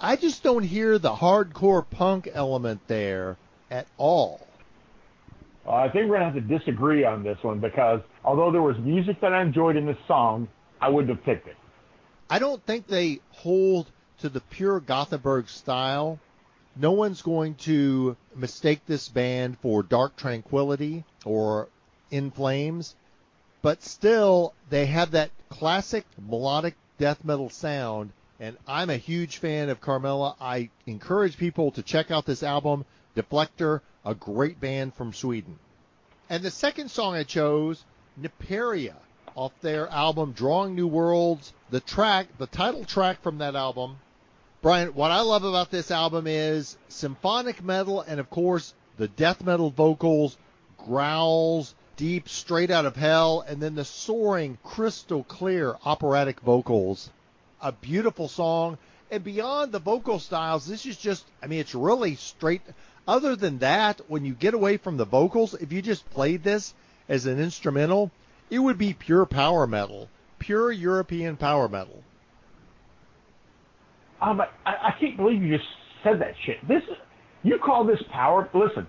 I 0.00 0.16
just 0.16 0.42
don't 0.42 0.62
hear 0.62 0.98
the 0.98 1.14
hardcore 1.14 1.88
punk 1.88 2.28
element 2.32 2.80
there 2.86 3.36
at 3.70 3.86
all. 3.96 4.46
Uh, 5.66 5.72
I 5.72 5.90
think 5.90 6.08
we're 6.08 6.18
gonna 6.18 6.30
have 6.30 6.34
to 6.34 6.58
disagree 6.58 7.04
on 7.04 7.22
this 7.22 7.38
one 7.42 7.58
because 7.58 8.00
although 8.24 8.52
there 8.52 8.62
was 8.62 8.76
music 8.78 9.20
that 9.20 9.32
I 9.32 9.42
enjoyed 9.42 9.76
in 9.76 9.86
this 9.86 9.98
song, 10.06 10.48
I 10.80 10.88
wouldn't 10.88 11.14
have 11.14 11.24
picked 11.24 11.48
it. 11.48 11.56
I 12.30 12.38
don't 12.38 12.64
think 12.64 12.86
they 12.86 13.20
hold 13.30 13.90
to 14.18 14.28
the 14.28 14.40
pure 14.40 14.80
Gothenburg 14.80 15.48
style 15.48 16.18
no 16.78 16.92
one's 16.92 17.22
going 17.22 17.56
to 17.56 18.16
mistake 18.36 18.80
this 18.86 19.08
band 19.08 19.58
for 19.58 19.82
Dark 19.82 20.16
Tranquillity 20.16 21.04
or 21.24 21.68
In 22.10 22.30
Flames, 22.30 22.94
but 23.62 23.82
still 23.82 24.54
they 24.70 24.86
have 24.86 25.10
that 25.10 25.30
classic 25.48 26.06
melodic 26.18 26.74
death 26.98 27.24
metal 27.24 27.50
sound. 27.50 28.12
And 28.40 28.56
I'm 28.68 28.90
a 28.90 28.96
huge 28.96 29.38
fan 29.38 29.68
of 29.68 29.80
Carmilla. 29.80 30.36
I 30.40 30.70
encourage 30.86 31.36
people 31.36 31.72
to 31.72 31.82
check 31.82 32.12
out 32.12 32.24
this 32.24 32.44
album 32.44 32.84
Deflector, 33.16 33.80
a 34.04 34.14
great 34.14 34.60
band 34.60 34.94
from 34.94 35.12
Sweden. 35.12 35.58
And 36.30 36.44
the 36.44 36.50
second 36.52 36.90
song 36.90 37.16
I 37.16 37.24
chose, 37.24 37.84
Neperia, 38.20 38.94
off 39.34 39.52
their 39.60 39.88
album 39.88 40.32
Drawing 40.32 40.76
New 40.76 40.86
Worlds. 40.86 41.52
The 41.70 41.80
track, 41.80 42.28
the 42.38 42.46
title 42.46 42.84
track 42.84 43.22
from 43.22 43.38
that 43.38 43.56
album. 43.56 43.96
Brian, 44.60 44.88
what 44.88 45.12
I 45.12 45.20
love 45.20 45.44
about 45.44 45.70
this 45.70 45.92
album 45.92 46.26
is 46.26 46.76
symphonic 46.88 47.62
metal 47.62 48.00
and 48.00 48.18
of 48.18 48.28
course 48.28 48.74
the 48.96 49.06
death 49.06 49.44
metal 49.44 49.70
vocals, 49.70 50.36
growls, 50.76 51.76
deep, 51.96 52.28
straight 52.28 52.68
out 52.68 52.84
of 52.84 52.96
hell, 52.96 53.44
and 53.46 53.62
then 53.62 53.76
the 53.76 53.84
soaring, 53.84 54.58
crystal 54.64 55.22
clear 55.22 55.76
operatic 55.84 56.40
vocals. 56.40 57.08
A 57.62 57.70
beautiful 57.70 58.26
song. 58.26 58.78
And 59.12 59.22
beyond 59.22 59.70
the 59.70 59.78
vocal 59.78 60.18
styles, 60.18 60.66
this 60.66 60.86
is 60.86 60.96
just, 60.96 61.24
I 61.40 61.46
mean, 61.46 61.60
it's 61.60 61.74
really 61.76 62.16
straight. 62.16 62.62
Other 63.06 63.36
than 63.36 63.58
that, 63.58 64.00
when 64.08 64.24
you 64.24 64.34
get 64.34 64.54
away 64.54 64.76
from 64.76 64.96
the 64.96 65.04
vocals, 65.04 65.54
if 65.54 65.72
you 65.72 65.82
just 65.82 66.10
played 66.10 66.42
this 66.42 66.74
as 67.08 67.26
an 67.26 67.38
instrumental, 67.38 68.10
it 68.50 68.58
would 68.58 68.76
be 68.76 68.92
pure 68.92 69.24
power 69.24 69.68
metal, 69.68 70.08
pure 70.40 70.72
European 70.72 71.36
power 71.36 71.68
metal. 71.68 72.02
Um, 74.20 74.40
I, 74.40 74.70
I 74.70 74.90
can't 75.00 75.16
believe 75.16 75.42
you 75.42 75.56
just 75.56 75.68
said 76.02 76.20
that 76.20 76.32
shit. 76.44 76.56
This, 76.66 76.82
you 77.42 77.58
call 77.64 77.86
this 77.86 78.02
power? 78.12 78.48
Listen, 78.54 78.86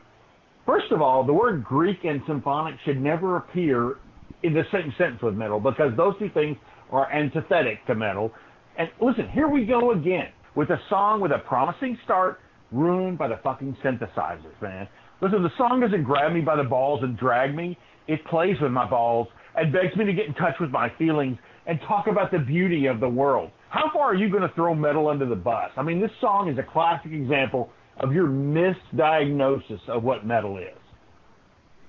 first 0.65 0.92
of 0.92 1.02
all, 1.02 1.26
the 1.26 1.34
word 1.34 1.63
Greek 1.63 2.00
and 2.04 2.22
symphonic 2.28 2.76
should 2.86 3.00
never 3.00 3.38
appear 3.38 3.98
in 4.44 4.54
the 4.54 4.63
same 4.72 4.94
sentence 4.98 5.22
with 5.22 5.36
metal 5.36 5.60
because 5.60 5.96
those 5.98 6.18
two 6.20 6.30
things 6.30 6.58
are 6.92 7.12
antithetic 7.12 7.86
to 7.88 7.96
metal. 7.96 8.32
And 8.78 8.89
listen, 9.02 9.30
here 9.30 9.48
we 9.48 9.65
go 9.65 9.92
again 9.92 10.28
with 10.56 10.70
a 10.70 10.80
song 10.89 11.22
with 11.22 11.32
a 11.32 11.39
promising 11.39 11.98
start 12.06 12.39
ruined 12.72 13.18
by 13.18 13.28
the 13.28 13.39
fucking 13.44 13.76
synthesizers, 13.84 14.60
man. 14.62 14.88
Listen, 15.22 15.44
the 15.44 15.52
song 15.58 15.82
doesn't 15.82 16.04
grab 16.04 16.32
me 16.32 16.42
by 16.42 16.56
the 16.56 16.63
balls 16.63 17.02
and 17.04 17.18
drag 17.18 17.56
me. 17.56 17.78
It 18.08 18.24
plays 18.26 18.56
with 18.62 18.72
my 18.72 18.89
balls 18.89 19.28
and 19.56 19.74
begs 19.74 19.96
me 19.98 20.06
to 20.06 20.13
get 20.13 20.26
in 20.28 20.34
touch 20.34 20.56
with 20.60 20.70
my 20.70 20.92
feelings 20.98 21.38
and 21.68 21.80
talk 21.88 22.08
about 22.08 22.32
the 22.32 22.39
beauty 22.39 22.86
of 22.86 23.00
the 23.00 23.10
world. 23.10 23.52
How 23.69 23.91
far 23.93 24.12
are 24.12 24.15
you 24.15 24.29
going 24.29 24.41
to 24.41 24.53
throw 24.55 24.73
metal 24.73 25.08
under 25.08 25.27
the 25.27 25.36
bus? 25.36 25.71
I 25.77 25.84
mean, 25.84 25.99
this 25.99 26.12
song 26.19 26.49
is 26.49 26.58
a 26.58 26.63
classic 26.63 27.12
example 27.12 27.69
of 27.97 28.13
your 28.13 28.27
misdiagnosis 28.27 29.88
of 29.88 30.03
what 30.03 30.25
metal 30.25 30.58
is. 30.58 30.75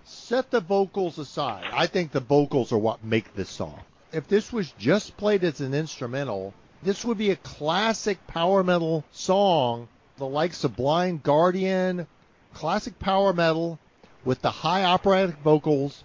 Set 0.05 0.51
the 0.51 0.61
vocals 0.61 1.19
aside. 1.19 1.65
I 1.73 1.87
think 1.87 2.13
the 2.13 2.21
vocals 2.21 2.73
are 2.73 2.79
what 2.79 3.03
make 3.03 3.35
this 3.35 3.49
song. 3.49 3.81
If 4.13 4.29
this 4.29 4.53
was 4.53 4.73
just 4.73 5.17
played 5.17 5.43
as 5.43 5.61
an 5.61 5.73
instrumental, 5.73 6.53
this 6.83 7.05
would 7.05 7.17
be 7.17 7.31
a 7.31 7.37
classic 7.37 8.27
power 8.27 8.63
metal 8.63 9.05
song, 9.13 9.89
the 10.19 10.27
likes 10.27 10.65
of 10.65 10.77
Blind 10.77 11.23
Guardian, 11.23 12.07
classic 12.53 12.99
power 12.99 13.33
metal 13.33 13.79
with 14.25 14.43
the 14.43 14.51
high 14.51 14.85
operatic 14.85 15.37
vocals, 15.39 16.05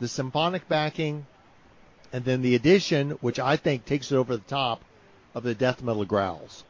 the 0.00 0.08
symphonic 0.08 0.68
backing, 0.68 1.26
and 2.12 2.24
then 2.24 2.42
the 2.42 2.54
addition, 2.54 3.10
which 3.20 3.38
I 3.38 3.56
think 3.56 3.84
takes 3.84 4.10
it 4.10 4.16
over 4.16 4.36
the 4.36 4.42
top, 4.42 4.82
of 5.34 5.42
the 5.42 5.54
death 5.54 5.82
metal 5.82 6.04
growls. 6.04 6.64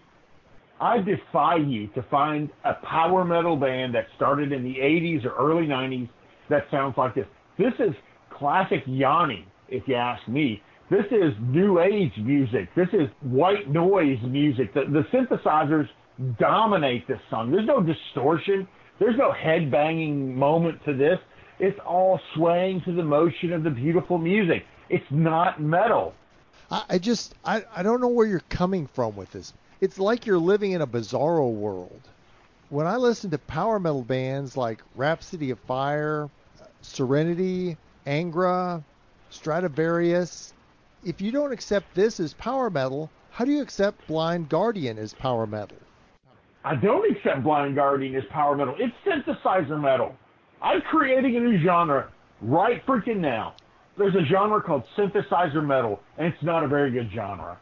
I 0.80 0.98
defy 0.98 1.56
you 1.56 1.86
to 1.88 2.02
find 2.10 2.50
a 2.64 2.74
power 2.74 3.24
metal 3.24 3.56
band 3.56 3.94
that 3.94 4.06
started 4.16 4.52
in 4.52 4.64
the 4.64 4.76
80s 4.76 5.24
or 5.24 5.34
early 5.36 5.66
90s 5.66 6.08
that 6.48 6.66
sounds 6.70 6.96
like 6.98 7.14
this. 7.14 7.26
This 7.58 7.72
is 7.78 7.94
classic 8.30 8.82
Yanni, 8.86 9.46
if 9.68 9.86
you 9.86 9.94
ask 9.94 10.26
me. 10.28 10.62
This 10.90 11.06
is 11.10 11.32
new 11.40 11.80
age 11.80 12.12
music. 12.18 12.68
This 12.76 12.88
is 12.92 13.08
white 13.22 13.70
noise 13.70 14.18
music. 14.22 14.74
The, 14.74 14.82
the 14.82 15.04
synthesizers 15.12 15.88
dominate 16.38 17.08
this 17.08 17.20
song. 17.30 17.50
There's 17.50 17.66
no 17.66 17.80
distortion. 17.80 18.68
There's 18.98 19.16
no 19.16 19.32
head 19.32 19.70
banging 19.70 20.36
moment 20.36 20.84
to 20.84 20.94
this. 20.94 21.18
It's 21.58 21.78
all 21.86 22.20
swaying 22.34 22.82
to 22.84 22.92
the 22.92 23.02
motion 23.02 23.52
of 23.52 23.62
the 23.62 23.70
beautiful 23.70 24.18
music. 24.18 24.64
It's 24.90 25.04
not 25.10 25.62
metal. 25.62 26.14
I, 26.70 26.84
I 26.90 26.98
just 26.98 27.34
I, 27.44 27.64
I 27.74 27.82
don't 27.82 28.00
know 28.00 28.08
where 28.08 28.26
you're 28.26 28.42
coming 28.48 28.86
from 28.86 29.16
with 29.16 29.32
this. 29.32 29.52
It's 29.80 29.98
like 29.98 30.26
you're 30.26 30.38
living 30.38 30.72
in 30.72 30.80
a 30.80 30.86
bizarro 30.86 31.52
world. 31.52 32.00
When 32.70 32.86
I 32.86 32.96
listen 32.96 33.30
to 33.30 33.38
power 33.38 33.78
metal 33.78 34.02
bands 34.02 34.56
like 34.56 34.80
Rhapsody 34.96 35.50
of 35.50 35.58
Fire, 35.60 36.28
Serenity, 36.80 37.76
Angra, 38.06 38.82
Stratovarius, 39.30 40.52
if 41.04 41.20
you 41.20 41.30
don't 41.30 41.52
accept 41.52 41.94
this 41.94 42.18
as 42.18 42.32
power 42.34 42.70
metal, 42.70 43.10
how 43.30 43.44
do 43.44 43.52
you 43.52 43.60
accept 43.60 44.06
Blind 44.06 44.48
Guardian 44.48 44.98
as 44.98 45.12
power 45.12 45.46
metal? 45.46 45.76
I 46.64 46.76
don't 46.76 47.10
accept 47.14 47.42
Blind 47.42 47.74
Guardian 47.74 48.14
as 48.14 48.24
power 48.30 48.56
metal. 48.56 48.74
It's 48.78 48.94
synthesizer 49.04 49.80
metal. 49.80 50.14
I'm 50.62 50.80
creating 50.80 51.36
a 51.36 51.40
new 51.40 51.62
genre 51.62 52.10
right 52.40 52.84
freaking 52.86 53.18
now. 53.18 53.54
There's 53.96 54.14
a 54.14 54.24
genre 54.24 54.60
called 54.60 54.82
synthesizer 54.96 55.64
metal, 55.64 56.00
and 56.18 56.26
it's 56.32 56.42
not 56.42 56.64
a 56.64 56.68
very 56.68 56.90
good 56.90 57.10
genre. 57.14 57.58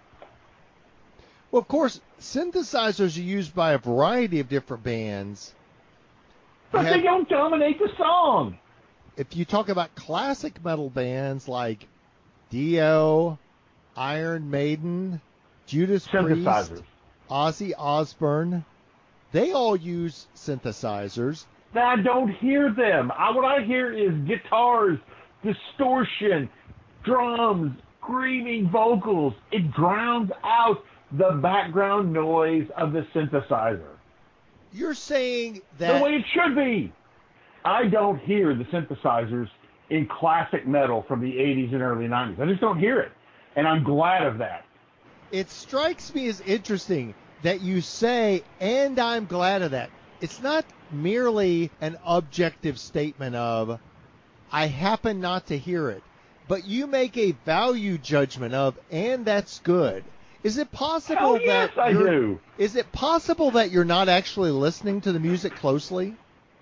Well, 1.50 1.60
of 1.60 1.68
course, 1.68 2.00
synthesizers 2.20 3.18
are 3.18 3.22
used 3.22 3.54
by 3.54 3.72
a 3.72 3.78
variety 3.78 4.40
of 4.40 4.48
different 4.48 4.82
bands. 4.82 5.54
But 6.70 6.86
You 6.86 6.90
they 6.92 7.02
don't 7.02 7.28
dominate 7.28 7.78
the 7.78 7.90
song. 7.98 8.58
if 9.18 9.36
you 9.36 9.44
talk 9.44 9.68
about 9.68 9.94
classic 9.94 10.64
metal 10.64 10.88
bands 10.88 11.46
like 11.48 11.86
Dio, 12.48 13.38
Iron 13.94 14.50
Maiden, 14.50 15.20
Judas 15.66 16.06
Priest, 16.08 16.82
Ozzy 17.30 17.72
Osbourne, 17.76 18.64
they 19.32 19.52
all 19.52 19.76
use 19.76 20.26
synthesizers. 20.34 21.44
I 21.74 21.96
don't 21.96 22.28
hear 22.36 22.72
them. 22.72 23.10
I, 23.16 23.30
what 23.30 23.44
I 23.44 23.62
hear 23.64 23.92
is 23.92 24.12
guitars, 24.26 24.98
distortion, 25.44 26.48
drums, 27.04 27.72
screaming 28.00 28.68
vocals. 28.70 29.34
It 29.50 29.72
drowns 29.72 30.30
out 30.44 30.84
the 31.12 31.38
background 31.42 32.12
noise 32.12 32.66
of 32.76 32.92
the 32.92 33.06
synthesizer. 33.14 33.82
You're 34.72 34.94
saying 34.94 35.60
that 35.78 35.98
The 35.98 36.04
way 36.04 36.12
it 36.12 36.24
should 36.32 36.56
be. 36.56 36.92
I 37.64 37.86
don't 37.86 38.18
hear 38.20 38.54
the 38.54 38.64
synthesizers 38.64 39.48
in 39.90 40.08
classic 40.08 40.66
metal 40.66 41.04
from 41.06 41.20
the 41.20 41.30
80s 41.32 41.72
and 41.72 41.82
early 41.82 42.06
90s. 42.06 42.40
I 42.40 42.46
just 42.46 42.60
don't 42.60 42.78
hear 42.78 42.98
it. 43.00 43.12
And 43.54 43.68
I'm 43.68 43.84
glad 43.84 44.26
of 44.26 44.38
that. 44.38 44.64
it 45.30 45.50
strikes 45.50 46.14
me 46.14 46.28
as 46.28 46.40
interesting 46.42 47.14
that 47.42 47.60
you 47.60 47.80
say, 47.82 48.42
and 48.60 48.98
I'm 48.98 49.26
glad 49.26 49.62
of 49.62 49.72
that. 49.72 49.90
It's 50.22 50.40
not 50.40 50.64
merely 50.90 51.70
an 51.80 51.98
objective 52.04 52.78
statement 52.78 53.36
of, 53.36 53.78
I 54.52 54.66
happen 54.66 55.20
not 55.20 55.46
to 55.46 55.56
hear 55.56 55.88
it, 55.90 56.02
but 56.46 56.66
you 56.66 56.86
make 56.86 57.16
a 57.16 57.32
value 57.32 57.96
judgment 57.96 58.54
of, 58.54 58.78
and 58.90 59.24
that's 59.24 59.60
good. 59.60 60.04
Is 60.44 60.58
it 60.58 60.70
possible 60.72 61.36
Hell 61.36 61.40
yes, 61.40 61.70
that 61.74 61.80
I 61.80 61.88
you're, 61.90 62.10
do. 62.10 62.40
is 62.58 62.76
it 62.76 62.92
possible 62.92 63.52
that 63.52 63.70
you're 63.70 63.84
not 63.84 64.08
actually 64.08 64.50
listening 64.50 65.00
to 65.02 65.12
the 65.12 65.20
music 65.20 65.54
closely? 65.54 66.14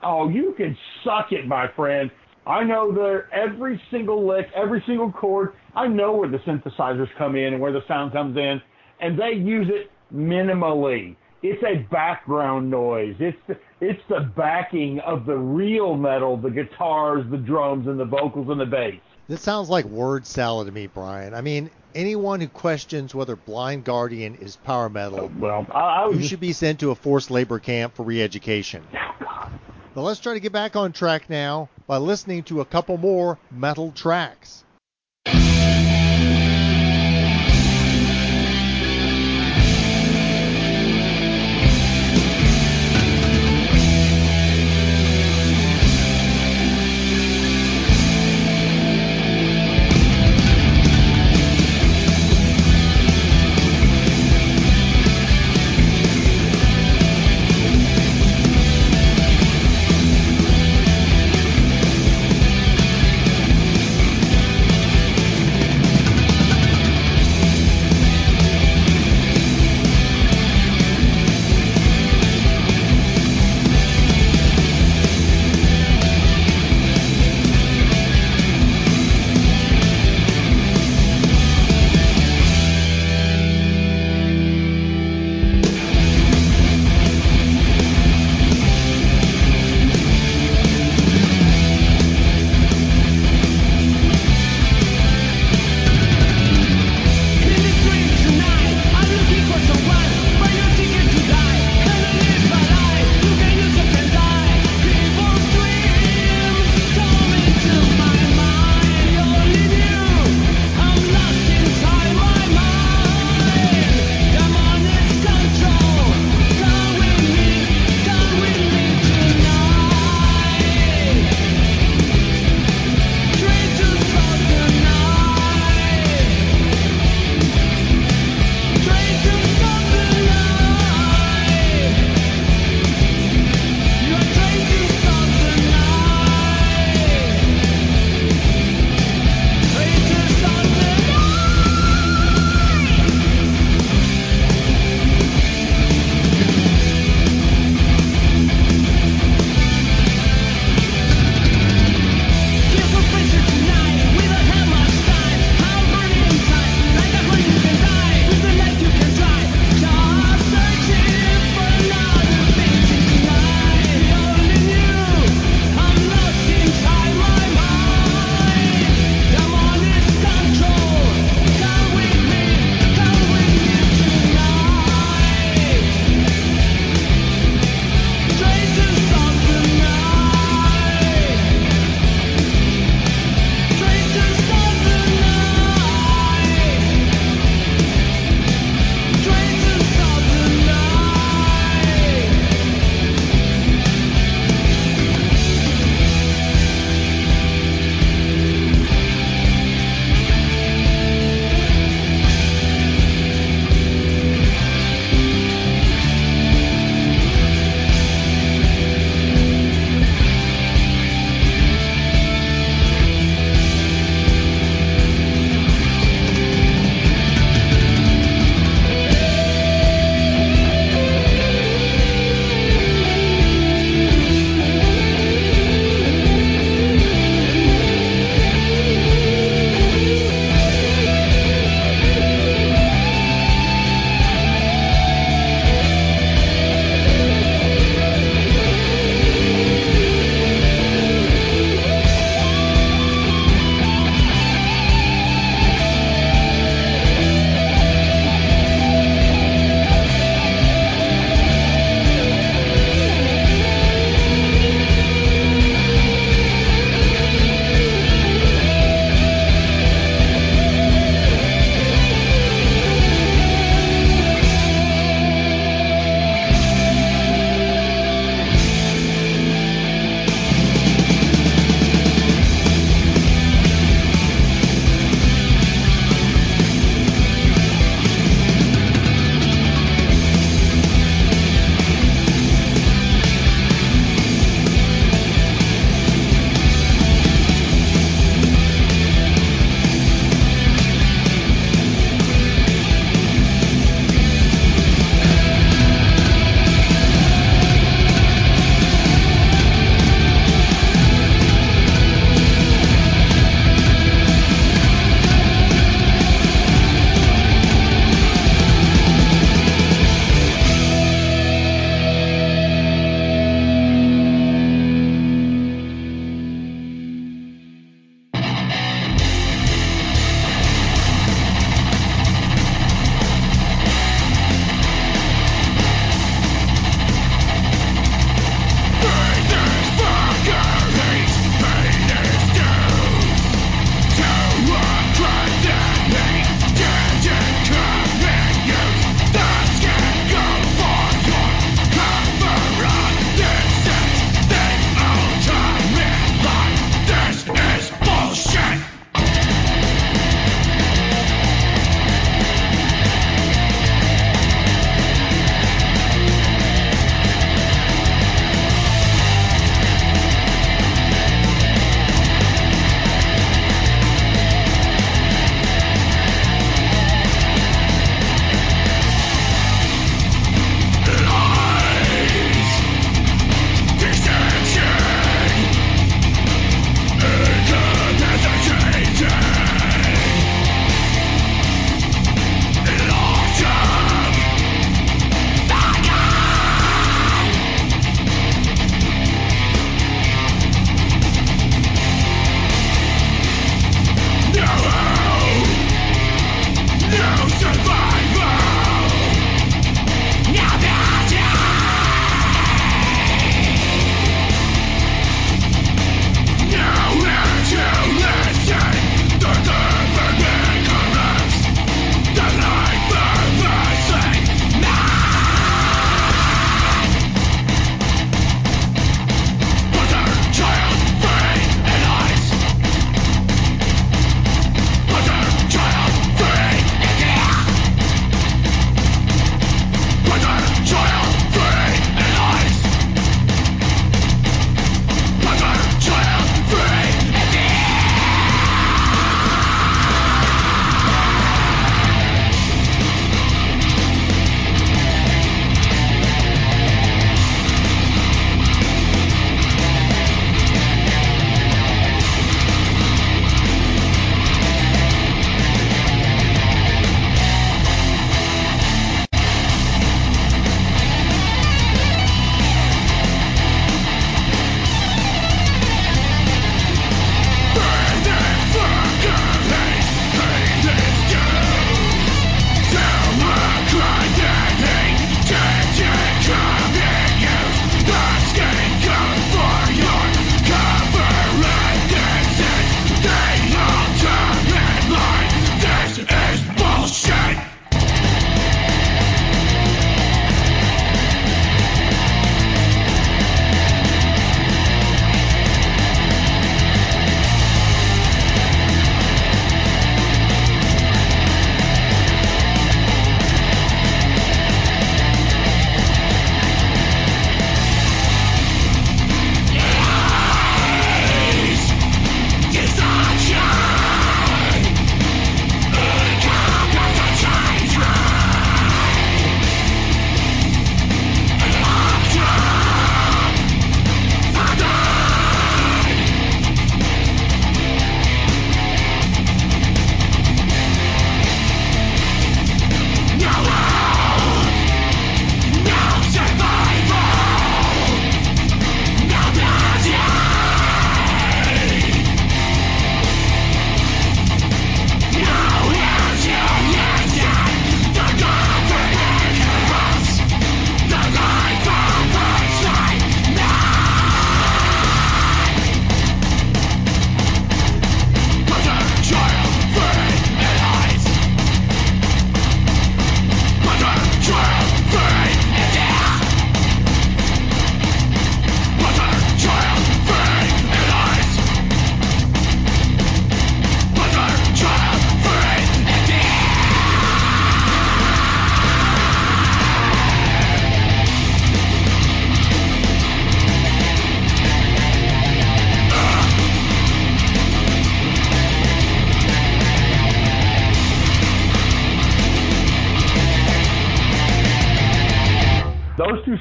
Oh, 0.03 0.29
you 0.29 0.55
can 0.57 0.77
suck 1.03 1.33
it, 1.33 1.47
my 1.47 1.67
friend. 1.75 2.11
I 2.47 2.63
know 2.63 2.93
the 2.93 3.25
every 3.33 3.81
single 3.91 4.27
lick, 4.27 4.49
every 4.55 4.83
single 4.87 5.11
chord. 5.11 5.55
I 5.75 5.87
know 5.89 6.13
where 6.13 6.29
the 6.29 6.39
synthesizers 6.39 7.09
come 7.19 7.37
in 7.37 7.55
and 7.55 7.61
where 7.61 7.73
the 7.73 7.87
sound 7.89 8.13
comes 8.13 8.37
in, 8.37 8.61
and 9.01 9.19
they 9.19 9.33
use 9.33 9.69
it 9.69 9.91
minimally. 10.15 11.17
It's 11.43 11.63
a 11.65 11.87
background 11.91 12.71
noise. 12.71 13.17
It's 13.19 13.39
it's 13.81 14.03
the 14.09 14.21
backing 14.37 15.01
of 15.01 15.27
the 15.27 15.37
real 15.37 15.97
metal, 15.97 16.37
the 16.37 16.51
guitars, 16.51 17.25
the 17.31 17.39
drums, 17.39 17.87
and 17.87 17.99
the 17.99 18.05
vocals 18.05 18.49
and 18.49 18.61
the 18.61 18.67
bass. 18.67 19.01
This 19.29 19.43
sounds 19.43 19.71
like 19.71 19.85
word 19.85 20.27
salad 20.27 20.67
to 20.67 20.73
me, 20.73 20.87
Brian. 20.89 21.35
I 21.35 21.41
mean, 21.41 21.71
anyone 21.95 22.41
who 22.41 22.49
questions 22.49 23.15
whether 23.15 23.37
Blind 23.37 23.85
Guardian 23.85 24.35
is 24.37 24.57
power 24.57 24.89
metal, 24.89 25.27
uh, 25.27 25.29
Well, 25.39 25.67
I, 25.73 25.79
I 25.79 26.09
you 26.09 26.17
just, 26.17 26.31
should 26.31 26.41
be 26.41 26.53
sent 26.53 26.81
to 26.81 26.91
a 26.91 26.95
forced 26.95 27.31
labor 27.31 27.59
camp 27.59 27.95
for 27.95 28.03
re-education. 28.03 28.83
Oh, 28.95 29.51
but 29.95 30.03
let's 30.03 30.21
try 30.21 30.35
to 30.35 30.41
get 30.41 30.53
back 30.53 30.77
on 30.77 30.93
track 30.93 31.31
now 31.31 31.69
by 31.87 31.97
listening 31.97 32.43
to 32.45 32.61
a 32.61 32.65
couple 32.65 32.97
more 32.97 33.39
metal 33.51 33.93
tracks. 33.93 34.65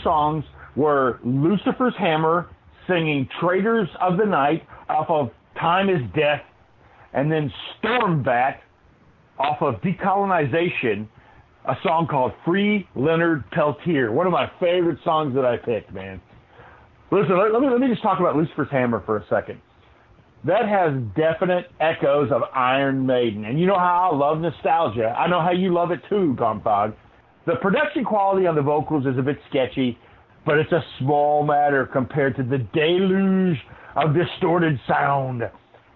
Songs 0.03 0.43
were 0.75 1.19
Lucifer's 1.23 1.93
Hammer 1.97 2.49
singing 2.87 3.27
Traitors 3.39 3.87
of 4.01 4.17
the 4.17 4.25
Night 4.25 4.65
off 4.89 5.09
of 5.09 5.29
Time 5.59 5.89
is 5.89 6.01
Death, 6.15 6.41
and 7.13 7.31
then 7.31 7.51
Stormbat 7.77 8.57
off 9.37 9.61
of 9.61 9.75
Decolonization, 9.81 11.07
a 11.65 11.75
song 11.83 12.07
called 12.09 12.31
Free 12.45 12.87
Leonard 12.95 13.49
Peltier. 13.51 14.11
One 14.11 14.25
of 14.25 14.31
my 14.33 14.49
favorite 14.59 14.99
songs 15.03 15.35
that 15.35 15.45
I 15.45 15.57
picked, 15.57 15.93
man. 15.93 16.21
Listen, 17.11 17.37
let, 17.37 17.51
let 17.51 17.61
me 17.61 17.69
let 17.69 17.79
me 17.79 17.87
just 17.87 18.01
talk 18.01 18.19
about 18.19 18.35
Lucifer's 18.35 18.69
Hammer 18.71 19.01
for 19.05 19.17
a 19.17 19.25
second. 19.29 19.61
That 20.45 20.69
has 20.69 20.93
definite 21.17 21.65
echoes 21.81 22.31
of 22.31 22.43
Iron 22.53 23.05
Maiden, 23.05 23.45
and 23.45 23.59
you 23.59 23.65
know 23.65 23.77
how 23.77 24.11
I 24.11 24.15
love 24.15 24.39
nostalgia. 24.39 25.09
I 25.17 25.27
know 25.27 25.41
how 25.41 25.51
you 25.51 25.73
love 25.73 25.91
it 25.91 25.99
too, 26.07 26.35
Gomthog. 26.39 26.95
The 27.49 27.55
production 27.55 28.03
quality 28.03 28.45
on 28.45 28.53
the 28.53 28.61
vocals 28.61 29.07
is 29.07 29.17
a 29.17 29.23
bit 29.23 29.39
sketchy, 29.49 29.97
but 30.45 30.59
it's 30.59 30.71
a 30.71 30.83
small 30.99 31.43
matter 31.43 31.87
compared 31.87 32.35
to 32.35 32.43
the 32.43 32.59
deluge 32.59 33.57
of 33.95 34.13
distorted 34.13 34.79
sound. 34.87 35.41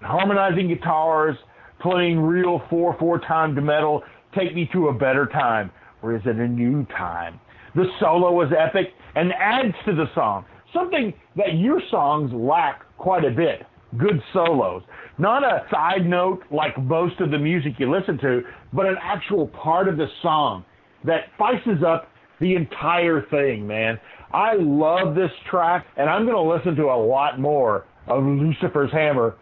Harmonizing 0.01 0.70
guitars, 0.70 1.38
playing 1.80 2.20
real 2.20 2.60
4-4 2.72 3.28
timed 3.28 3.64
metal 3.64 4.01
take 4.36 4.56
me 4.56 4.68
to 4.74 4.88
a 4.88 4.93
better 4.93 5.28
time, 5.28 5.70
or 6.01 6.16
is 6.16 6.24
it 6.26 6.38
a 6.38 6.47
new 6.47 6.86
time? 6.86 7.39
The 7.76 7.86
solo 7.99 8.32
was 8.32 8.51
epic 8.51 8.88
and 9.14 9.32
adds 9.34 9.76
to 9.86 9.93
the 9.93 10.08
song, 10.16 10.45
something 10.74 11.14
that 11.36 11.60
your 11.60 11.80
songs 11.91 12.32
lack 12.34 12.82
quite 12.97 13.26
a 13.26 13.30
bit. 13.30 13.62
Good 13.99 14.24
solos. 14.34 14.82
Not 15.20 15.43
a 15.43 15.68
side 15.70 16.08
note 16.08 16.45
like 16.49 16.76
most 16.82 17.20
of 17.22 17.30
the 17.30 17.38
music 17.38 17.74
you 17.78 17.91
listen 17.91 18.18
to, 18.22 18.41
but 18.74 18.88
an 18.88 18.95
actual 18.99 19.49
part 19.49 19.88
of 19.88 19.97
the 19.97 20.08
song 20.24 20.66
that 21.06 21.26
spices 21.36 21.84
up 21.86 22.10
the 22.39 22.56
entire 22.56 23.22
thing, 23.22 23.66
man. 23.68 23.99
I 24.34 24.56
love 24.56 25.16
this 25.16 25.32
track, 25.49 25.86
and 25.97 26.10
I'm 26.10 26.26
going 26.26 26.36
to 26.36 26.41
listen 26.56 26.76
to 26.78 26.86
a 26.91 26.97
lot 26.99 27.39
more 27.39 27.86
of 28.08 28.24
Lucifer's 28.24 28.91
Hammer. 28.91 29.36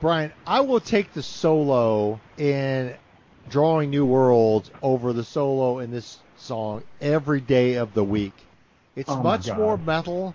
Brian, 0.00 0.32
I 0.46 0.60
will 0.60 0.80
take 0.80 1.12
the 1.12 1.22
solo 1.22 2.20
in 2.36 2.94
Drawing 3.48 3.90
New 3.90 4.04
Worlds 4.04 4.70
over 4.82 5.12
the 5.12 5.24
solo 5.24 5.78
in 5.78 5.90
this 5.90 6.18
song 6.36 6.82
every 7.00 7.40
day 7.40 7.74
of 7.74 7.94
the 7.94 8.04
week. 8.04 8.34
It's 8.96 9.10
Oh 9.10 9.22
much 9.22 9.46
God. 9.46 9.58
more 9.58 9.76
metal. 9.78 10.34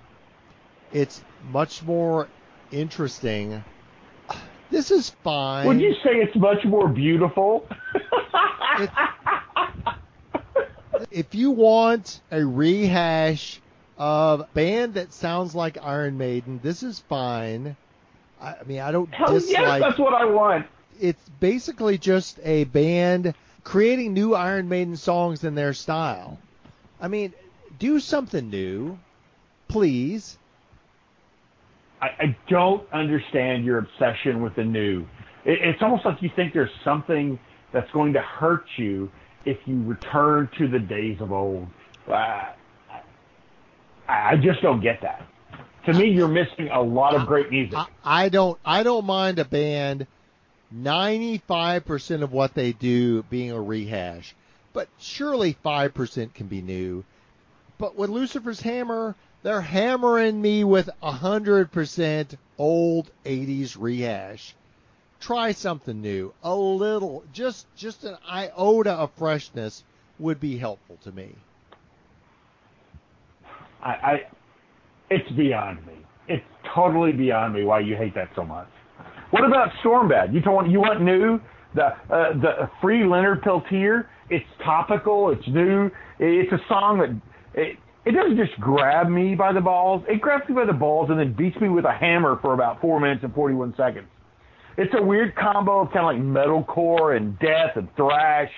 It's 0.91 1.23
much 1.51 1.83
more 1.83 2.27
interesting. 2.71 3.63
This 4.71 4.91
is 4.91 5.11
fine. 5.23 5.67
Would 5.67 5.79
you 5.79 5.93
say 6.03 6.11
it's 6.15 6.35
much 6.35 6.65
more 6.65 6.87
beautiful? 6.87 7.67
It's- 8.79 8.89
if 11.11 11.35
you 11.35 11.51
want 11.51 12.21
a 12.31 12.43
rehash 12.43 13.61
of 13.97 14.41
a 14.41 14.47
band 14.53 14.93
that 14.95 15.13
sounds 15.13 15.53
like 15.53 15.77
Iron 15.81 16.17
Maiden, 16.17 16.59
this 16.63 16.83
is 16.83 16.99
fine. 16.99 17.75
I, 18.41 18.55
I 18.55 18.63
mean, 18.65 18.79
I 18.79 18.91
don't 18.91 19.13
Hell 19.13 19.39
yes, 19.39 19.81
that's 19.81 19.99
what 19.99 20.13
I 20.13 20.25
want. 20.25 20.65
it's 20.99 21.29
basically 21.39 21.97
just 21.97 22.39
a 22.43 22.63
band 22.65 23.33
creating 23.63 24.13
new 24.13 24.33
Iron 24.33 24.69
Maiden 24.69 24.95
songs 24.95 25.43
in 25.43 25.55
their 25.55 25.73
style. 25.73 26.37
I 27.01 27.07
mean, 27.07 27.33
do 27.77 27.99
something 27.99 28.49
new, 28.49 28.97
please. 29.67 30.37
I, 32.01 32.07
I 32.07 32.37
don't 32.49 32.87
understand 32.93 33.65
your 33.65 33.77
obsession 33.79 34.41
with 34.41 34.55
the 34.55 34.63
new. 34.63 35.05
It, 35.45 35.59
it's 35.61 35.81
almost 35.81 36.05
like 36.05 36.21
you 36.21 36.29
think 36.35 36.53
there's 36.53 36.71
something 36.83 37.37
that's 37.73 37.91
going 37.91 38.13
to 38.13 38.21
hurt 38.21 38.65
you 38.77 39.11
if 39.45 39.57
you 39.65 39.81
return 39.83 40.49
to 40.57 40.67
the 40.67 40.79
days 40.79 41.17
of 41.21 41.31
old. 41.31 41.67
I, 42.07 42.53
I 44.07 44.35
just 44.37 44.61
don't 44.61 44.81
get 44.81 45.01
that. 45.01 45.25
To 45.85 45.93
me, 45.93 46.09
you're 46.09 46.27
missing 46.27 46.69
a 46.71 46.81
lot 46.81 47.15
of 47.15 47.25
great 47.25 47.49
music. 47.49 47.77
I, 47.77 47.87
I 48.03 48.29
don't 48.29 48.59
I 48.65 48.83
don't 48.83 49.05
mind 49.05 49.39
a 49.39 49.45
band 49.45 50.07
95% 50.75 52.21
of 52.21 52.31
what 52.31 52.53
they 52.53 52.73
do 52.73 53.23
being 53.23 53.51
a 53.51 53.61
rehash, 53.61 54.35
but 54.73 54.87
surely 54.99 55.57
5% 55.65 56.33
can 56.33 56.47
be 56.47 56.61
new. 56.61 57.03
But 57.77 57.95
with 57.95 58.09
Lucifer's 58.09 58.61
Hammer, 58.61 59.15
they're 59.41 59.61
hammering 59.61 60.41
me 60.41 60.63
with 60.63 60.89
100% 61.01 62.37
old 62.57 63.09
80s 63.25 63.77
rehash. 63.79 64.53
Try 65.19 65.51
something 65.51 66.01
new. 66.01 66.33
A 66.43 66.55
little, 66.55 67.23
just 67.33 67.67
just 67.75 68.03
an 68.03 68.17
iota 68.29 68.91
of 68.91 69.11
freshness 69.17 69.83
would 70.17 70.39
be 70.39 70.57
helpful 70.57 70.97
to 71.03 71.11
me. 71.11 71.35
I, 73.83 73.89
I 73.89 74.21
it's 75.09 75.29
beyond 75.31 75.85
me. 75.85 75.93
It's 76.27 76.45
totally 76.73 77.11
beyond 77.11 77.53
me 77.53 77.63
why 77.63 77.79
you 77.79 77.95
hate 77.95 78.15
that 78.15 78.29
so 78.35 78.43
much. 78.43 78.67
What 79.31 79.45
about 79.45 79.69
Stormbat? 79.83 80.33
You 80.33 80.41
told 80.41 80.71
you 80.71 80.79
want 80.79 81.01
new? 81.01 81.39
The 81.75 81.85
uh, 81.85 82.33
the 82.39 82.69
free 82.81 83.05
Leonard 83.05 83.41
Peltier. 83.41 84.09
It's 84.29 84.45
topical. 84.63 85.31
It's 85.31 85.47
new. 85.47 85.89
It's 86.19 86.51
a 86.51 86.59
song 86.67 86.99
that 86.99 87.59
it, 87.59 87.77
it 88.05 88.11
doesn't 88.11 88.37
just 88.37 88.59
grab 88.59 89.09
me 89.09 89.35
by 89.35 89.51
the 89.53 89.61
balls. 89.61 90.03
It 90.07 90.21
grabs 90.21 90.47
me 90.47 90.55
by 90.55 90.65
the 90.65 90.73
balls 90.73 91.09
and 91.09 91.19
then 91.19 91.33
beats 91.33 91.59
me 91.59 91.69
with 91.69 91.85
a 91.85 91.93
hammer 91.93 92.39
for 92.41 92.53
about 92.53 92.79
four 92.81 92.99
minutes 92.99 93.23
and 93.23 93.33
forty 93.33 93.55
one 93.55 93.73
seconds. 93.75 94.07
It's 94.79 94.93
a 94.97 95.03
weird 95.03 95.35
combo 95.35 95.81
of 95.81 95.91
kind 95.91 96.05
of 96.05 96.05
like 96.05 96.45
metalcore 96.45 97.17
and 97.17 97.37
death 97.39 97.75
and 97.75 97.93
thrash. 97.97 98.49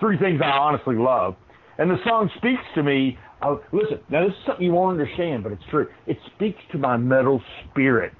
Three 0.00 0.18
things 0.18 0.40
I 0.42 0.50
honestly 0.50 0.96
love. 0.96 1.36
And 1.78 1.88
the 1.88 1.98
song 2.04 2.28
speaks 2.38 2.62
to 2.74 2.82
me. 2.82 3.16
Uh, 3.40 3.58
listen, 3.70 4.00
now 4.10 4.24
this 4.26 4.32
is 4.32 4.46
something 4.46 4.66
you 4.66 4.72
won't 4.72 4.98
understand, 4.98 5.44
but 5.44 5.52
it's 5.52 5.62
true. 5.70 5.86
It 6.08 6.18
speaks 6.34 6.58
to 6.72 6.78
my 6.78 6.96
metal 6.96 7.40
spirit. 7.70 8.14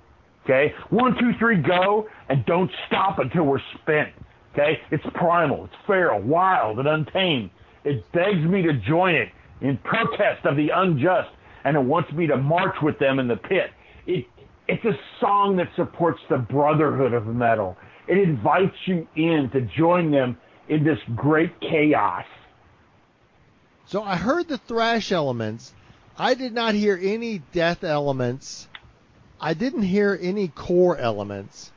Okay? 0.45 0.73
One, 0.91 1.19
two, 1.19 1.33
three, 1.41 1.61
go, 1.61 2.07
and 2.29 2.47
don't 2.47 2.71
stop 2.87 3.19
until 3.19 3.43
we're 3.43 3.59
spent. 3.83 4.11
Okay? 4.53 4.79
It's 4.93 5.05
primal, 5.15 5.65
it's 5.65 5.75
feral, 5.89 6.23
wild, 6.23 6.79
and 6.79 6.87
untamed. 6.87 7.51
It 7.83 8.05
begs 8.13 8.47
me 8.47 8.63
to 8.63 8.75
join 8.75 9.17
it 9.17 9.31
in 9.61 9.77
protest 9.79 10.47
of 10.47 10.55
the 10.55 10.69
unjust, 10.73 11.31
and 11.65 11.77
it 11.77 11.83
wants 11.83 12.13
me 12.13 12.29
to 12.29 12.37
march 12.37 12.77
with 12.81 13.01
them 13.01 13.19
in 13.19 13.27
the 13.27 13.37
pit. 13.37 13.71
It, 14.07 14.27
it's 14.67 14.85
a 14.85 14.99
song 15.21 15.57
that 15.57 15.69
supports 15.77 16.21
the 16.29 16.39
brotherhood 16.39 17.13
of 17.13 17.27
metal. 17.27 17.77
It 18.09 18.19
invites 18.19 18.77
you 18.87 19.07
in 19.15 19.51
to 19.53 19.61
join 19.61 20.11
them 20.11 20.39
in 20.69 20.85
this 20.85 20.99
great 21.15 21.61
chaos. 21.61 22.25
So 23.87 24.03
I 24.03 24.17
heard 24.17 24.49
the 24.49 24.59
thrash 24.59 25.13
elements. 25.13 25.73
I 26.19 26.35
did 26.35 26.55
not 26.55 26.75
hear 26.75 26.99
any 27.01 27.43
death 27.53 27.85
elements. 27.85 28.69
I 29.41 29.53
didn't 29.53 29.83
hear 29.83 30.19
any 30.21 30.49
core 30.49 30.97
elements. 30.97 31.71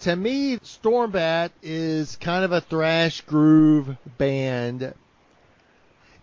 To 0.00 0.16
me, 0.16 0.56
Stormbat 0.58 1.50
is 1.62 2.16
kind 2.16 2.44
of 2.44 2.52
a 2.52 2.62
thrash 2.62 3.20
groove 3.22 3.96
band. 4.16 4.94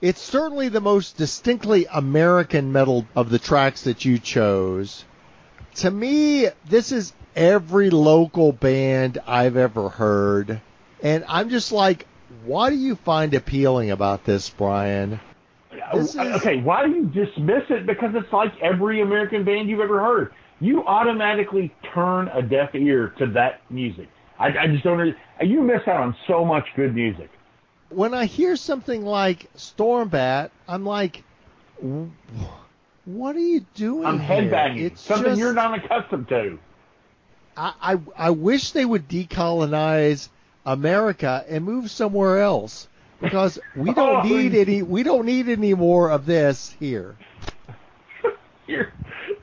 It's 0.02 0.22
certainly 0.22 0.70
the 0.70 0.82
most 0.82 1.18
distinctly 1.18 1.86
American 1.92 2.72
metal 2.72 3.06
of 3.16 3.30
the 3.30 3.38
tracks 3.38 3.84
that 3.84 4.04
you 4.04 4.18
chose. 4.18 5.06
To 5.76 5.92
me, 5.92 6.48
this 6.68 6.92
is 6.92 7.14
every 7.36 7.90
local 7.90 8.52
band 8.52 9.18
I've 9.26 9.58
ever 9.58 9.90
heard. 9.90 10.62
And 11.02 11.26
I'm 11.28 11.50
just 11.50 11.72
like, 11.72 12.06
why 12.46 12.70
do 12.70 12.76
you 12.76 12.96
find 12.96 13.34
appealing 13.34 13.92
about 13.92 14.24
this, 14.24 14.50
Brian? 14.50 15.20
This 15.94 16.16
uh, 16.16 16.22
is- 16.24 16.36
Okay, 16.42 16.62
why 16.62 16.86
do 16.86 16.92
you 16.94 17.06
dismiss 17.06 17.64
it? 17.70 17.86
Because 17.86 18.12
it's 18.16 18.32
like 18.32 18.54
every 18.62 19.02
American 19.02 19.44
band 19.44 19.70
you've 19.70 19.80
ever 19.80 20.00
heard. 20.00 20.34
You 20.60 20.86
automatically 20.86 21.74
turn 21.94 22.30
a 22.30 22.42
deaf 22.42 22.74
ear 22.76 23.14
to 23.18 23.28
that 23.34 23.62
music. 23.70 24.08
I, 24.40 24.48
I 24.58 24.68
just 24.68 24.84
don't. 24.84 25.16
You 25.42 25.62
miss 25.62 25.82
out 25.88 26.00
on 26.02 26.16
so 26.28 26.46
much 26.46 26.66
good 26.76 26.96
music. 26.96 27.30
When 27.90 28.14
I 28.14 28.26
hear 28.26 28.56
something 28.56 29.04
like 29.04 29.52
Stormbat, 29.56 30.52
I'm 30.68 30.86
like, 30.86 31.24
"W- 31.82 32.12
what 33.06 33.36
are 33.36 33.40
you 33.40 33.66
doing? 33.76 34.06
I'm 34.06 34.20
headbanging. 34.20 34.80
It's 34.82 35.02
Something 35.02 35.26
just- 35.32 35.40
you're 35.40 35.54
not 35.54 35.78
accustomed 35.84 36.28
to. 36.30 36.60
I, 37.56 37.74
I 37.94 38.00
I 38.18 38.30
wish 38.32 38.72
they 38.72 38.84
would 38.86 39.08
decolonize 39.08 40.30
America 40.66 41.46
and 41.48 41.64
move 41.64 41.92
somewhere 41.92 42.42
else 42.42 42.88
because 43.22 43.60
we 43.76 43.94
don't 43.94 44.26
Oh, 44.26 44.28
need 44.28 44.56
any 44.56 44.82
we 44.82 45.04
don't 45.04 45.26
need 45.26 45.48
any 45.50 45.74
more 45.76 46.10
of 46.10 46.26
this 46.26 46.76
here. 46.80 47.16
You're 48.68 48.92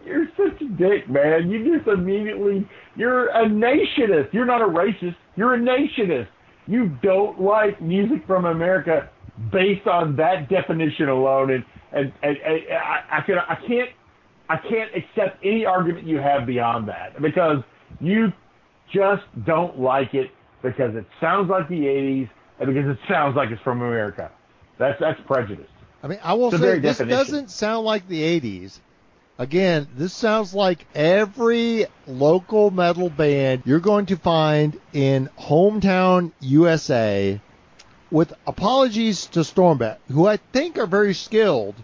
you're 0.04 0.28
such 0.36 0.60
a 0.62 0.64
dick, 0.64 1.08
man. 1.08 1.50
You 1.50 1.76
just 1.76 1.86
immediately 1.86 2.66
you're 2.96 3.28
a 3.28 3.48
nationist. 3.48 4.32
You're 4.34 4.46
not 4.46 4.60
a 4.62 4.66
racist. 4.66 5.14
You're 5.36 5.54
a 5.54 5.60
nationist. 5.60 6.30
You 6.66 6.88
don't 7.02 7.40
like 7.40 7.80
music 7.80 8.26
from 8.26 8.44
America 8.46 9.08
based 9.52 9.86
on 9.86 10.16
that 10.16 10.48
definition 10.48 11.08
alone, 11.08 11.50
and 11.50 11.64
and, 11.92 12.12
and, 12.22 12.36
and 12.38 12.60
I, 12.72 13.18
I 13.18 13.20
can 13.22 13.38
I 13.38 13.54
can't 13.66 13.90
I 14.48 14.56
can't 14.56 14.90
accept 14.96 15.44
any 15.44 15.64
argument 15.64 16.06
you 16.06 16.18
have 16.18 16.46
beyond 16.46 16.88
that 16.88 17.20
because 17.20 17.58
you 18.00 18.32
just 18.92 19.22
don't 19.46 19.78
like 19.78 20.14
it 20.14 20.30
because 20.62 20.94
it 20.94 21.06
sounds 21.20 21.48
like 21.50 21.68
the 21.68 21.80
'80s 21.82 22.28
and 22.58 22.74
because 22.74 22.90
it 22.90 22.98
sounds 23.08 23.36
like 23.36 23.50
it's 23.50 23.62
from 23.62 23.80
America. 23.82 24.30
That's 24.78 24.98
that's 25.00 25.20
prejudice. 25.26 25.68
I 26.02 26.08
mean, 26.08 26.18
I 26.22 26.34
will 26.34 26.48
It's 26.48 26.58
say 26.58 26.78
this 26.78 26.98
definition. 26.98 27.08
doesn't 27.08 27.50
sound 27.50 27.84
like 27.84 28.08
the 28.08 28.40
80s. 28.40 28.78
Again, 29.38 29.86
this 29.96 30.12
sounds 30.14 30.54
like 30.54 30.86
every 30.94 31.86
local 32.06 32.70
metal 32.70 33.08
band 33.10 33.62
you're 33.66 33.80
going 33.80 34.06
to 34.06 34.16
find 34.16 34.78
in 34.92 35.28
hometown 35.38 36.32
USA 36.40 37.40
with 38.10 38.32
apologies 38.46 39.26
to 39.26 39.40
Stormbat, 39.40 39.98
who 40.10 40.26
I 40.26 40.36
think 40.36 40.78
are 40.78 40.86
very 40.86 41.14
skilled, 41.14 41.74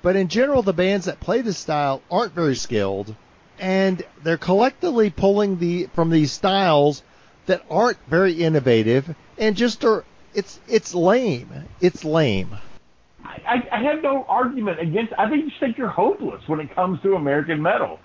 but 0.00 0.16
in 0.16 0.28
general 0.28 0.62
the 0.62 0.72
bands 0.72 1.06
that 1.06 1.20
play 1.20 1.40
this 1.40 1.58
style 1.58 2.02
aren't 2.10 2.32
very 2.32 2.56
skilled 2.56 3.14
and 3.58 4.02
they're 4.22 4.36
collectively 4.38 5.10
pulling 5.10 5.58
the 5.58 5.88
from 5.94 6.10
these 6.10 6.32
styles 6.32 7.02
that 7.46 7.62
aren't 7.70 7.98
very 8.08 8.32
innovative 8.32 9.14
and 9.38 9.56
just 9.56 9.84
are 9.84 10.04
it's 10.34 10.58
it's 10.68 10.94
lame. 10.94 11.68
It's 11.80 12.04
lame. 12.04 12.56
I, 13.24 13.62
I 13.70 13.82
have 13.82 14.02
no 14.02 14.24
argument 14.28 14.80
against. 14.80 15.12
I 15.16 15.28
think 15.28 15.44
you 15.44 15.50
just 15.50 15.60
think 15.60 15.78
you're 15.78 15.88
hopeless 15.88 16.42
when 16.48 16.60
it 16.60 16.74
comes 16.74 17.00
to 17.02 17.14
American 17.14 17.62
metal. 17.62 18.00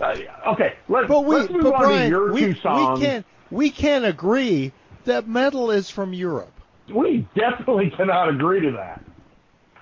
Uh, 0.00 0.14
okay, 0.48 0.74
let's, 0.88 1.08
But 1.08 1.24
we, 1.24 1.36
let's 1.36 1.52
move 1.52 1.64
but 1.64 1.74
on 1.74 1.80
Brian, 1.80 2.02
to 2.02 2.08
your 2.08 2.32
we, 2.32 2.40
two 2.40 2.54
songs. 2.56 3.00
we 3.00 3.06
can 3.06 3.24
we 3.50 3.70
can 3.70 4.04
agree 4.04 4.72
that 5.04 5.28
metal 5.28 5.70
is 5.70 5.90
from 5.90 6.12
Europe. 6.12 6.52
We 6.94 7.26
definitely 7.34 7.92
cannot 7.96 8.28
agree 8.28 8.60
to 8.60 8.72
that. 8.72 9.02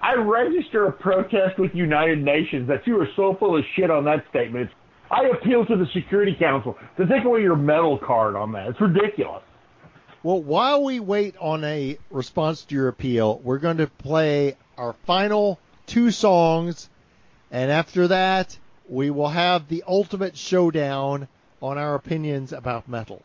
I 0.03 0.14
register 0.14 0.87
a 0.87 0.93
protest 0.93 1.59
with 1.59 1.75
United 1.75 2.23
Nations 2.23 2.68
that 2.68 2.87
you 2.87 2.99
are 3.01 3.09
so 3.16 3.37
full 3.39 3.57
of 3.57 3.64
shit 3.77 3.91
on 3.91 4.05
that 4.05 4.25
statement. 4.31 4.71
I 5.11 5.25
appeal 5.27 5.66
to 5.66 5.77
the 5.77 5.87
Security 5.93 6.35
Council 6.39 6.77
to 6.97 7.07
take 7.07 7.25
away 7.25 7.43
your 7.43 7.57
metal 7.57 7.99
card 7.99 8.37
on 8.37 8.53
that. 8.53 8.68
It's 8.68 8.81
ridiculous. 8.81 9.43
Well, 10.23 10.43
while 10.43 10.85
we 10.85 11.01
wait 11.01 11.35
on 11.39 11.64
a 11.64 11.99
response 12.11 12.64
to 12.64 12.75
your 12.75 12.89
appeal, 12.89 13.41
we're 13.43 13.59
going 13.59 13.79
to 13.79 13.87
play 13.87 14.57
our 14.77 14.95
final 15.05 15.59
two 15.87 16.11
songs, 16.11 16.89
and 17.51 17.71
after 17.71 18.09
that, 18.09 18.59
we 18.89 19.11
will 19.11 19.29
have 19.29 19.68
the 19.68 19.83
ultimate 19.87 20.37
showdown 20.37 21.29
on 21.61 21.79
our 21.79 21.95
opinions 21.95 22.53
about 22.53 22.89
metal. 22.89 23.23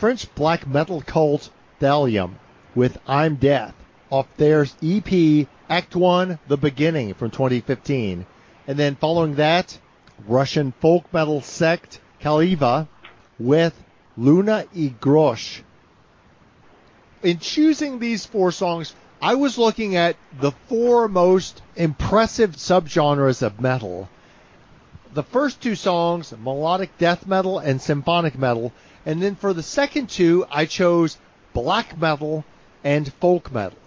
French 0.00 0.34
black 0.34 0.66
metal 0.66 1.02
cult 1.02 1.50
Thallium 1.78 2.36
with 2.74 2.96
I'm 3.06 3.34
Death 3.34 3.74
off 4.08 4.26
their 4.38 4.66
EP 4.82 5.46
Act 5.68 5.94
1 5.94 6.38
The 6.48 6.56
Beginning 6.56 7.12
from 7.12 7.30
2015. 7.30 8.24
And 8.66 8.78
then 8.78 8.96
following 8.96 9.34
that, 9.34 9.78
Russian 10.26 10.72
folk 10.80 11.12
metal 11.12 11.42
sect 11.42 12.00
KalEvala 12.22 12.88
with 13.38 13.74
Luna 14.16 14.64
i 14.74 14.94
Grosh. 14.98 15.60
In 17.22 17.38
choosing 17.38 17.98
these 17.98 18.24
four 18.24 18.52
songs, 18.52 18.94
I 19.20 19.34
was 19.34 19.58
looking 19.58 19.96
at 19.96 20.16
the 20.40 20.52
four 20.70 21.08
most 21.08 21.60
impressive 21.76 22.56
subgenres 22.56 23.42
of 23.42 23.60
metal. 23.60 24.08
The 25.12 25.24
first 25.24 25.60
two 25.60 25.74
songs, 25.74 26.32
melodic 26.42 26.96
death 26.96 27.26
metal 27.26 27.58
and 27.58 27.82
symphonic 27.82 28.38
metal, 28.38 28.72
and 29.06 29.22
then 29.22 29.34
for 29.34 29.52
the 29.52 29.62
second 29.62 30.08
two, 30.10 30.46
I 30.50 30.66
chose 30.66 31.18
black 31.52 31.98
metal 31.98 32.44
and 32.84 33.12
folk 33.14 33.52
metal. 33.52 33.78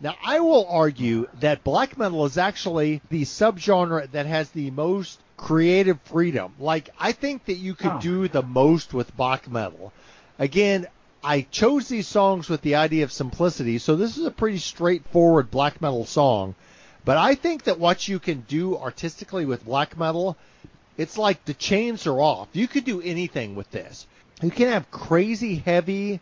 Now, 0.00 0.14
I 0.24 0.38
will 0.40 0.66
argue 0.68 1.26
that 1.40 1.64
black 1.64 1.98
metal 1.98 2.24
is 2.24 2.38
actually 2.38 3.00
the 3.10 3.22
subgenre 3.22 4.10
that 4.12 4.26
has 4.26 4.50
the 4.50 4.70
most 4.70 5.18
creative 5.36 6.00
freedom. 6.02 6.52
Like, 6.60 6.90
I 6.98 7.12
think 7.12 7.46
that 7.46 7.54
you 7.54 7.74
could 7.74 7.92
Oh. 7.94 8.00
do 8.00 8.28
the 8.28 8.42
most 8.42 8.94
with 8.94 9.16
black 9.16 9.50
metal. 9.50 9.92
Again, 10.38 10.86
I 11.24 11.42
chose 11.50 11.88
these 11.88 12.06
songs 12.06 12.48
with 12.48 12.62
the 12.62 12.76
idea 12.76 13.02
of 13.02 13.10
simplicity, 13.10 13.78
so 13.78 13.96
this 13.96 14.16
is 14.16 14.24
a 14.24 14.30
pretty 14.30 14.58
straightforward 14.58 15.50
black 15.50 15.80
metal 15.82 16.06
song. 16.06 16.54
But 17.04 17.16
I 17.16 17.34
think 17.34 17.64
that 17.64 17.80
what 17.80 18.06
you 18.06 18.20
can 18.20 18.44
do 18.48 18.76
artistically 18.76 19.44
with 19.46 19.64
black 19.64 19.98
metal, 19.98 20.36
it's 20.96 21.18
like 21.18 21.44
the 21.44 21.54
chains 21.54 22.06
are 22.06 22.20
off. 22.20 22.48
You 22.52 22.68
could 22.68 22.84
do 22.84 23.00
anything 23.00 23.56
with 23.56 23.70
this. 23.72 24.06
You 24.42 24.50
can 24.50 24.68
have 24.68 24.90
crazy 24.90 25.56
heavy, 25.56 26.20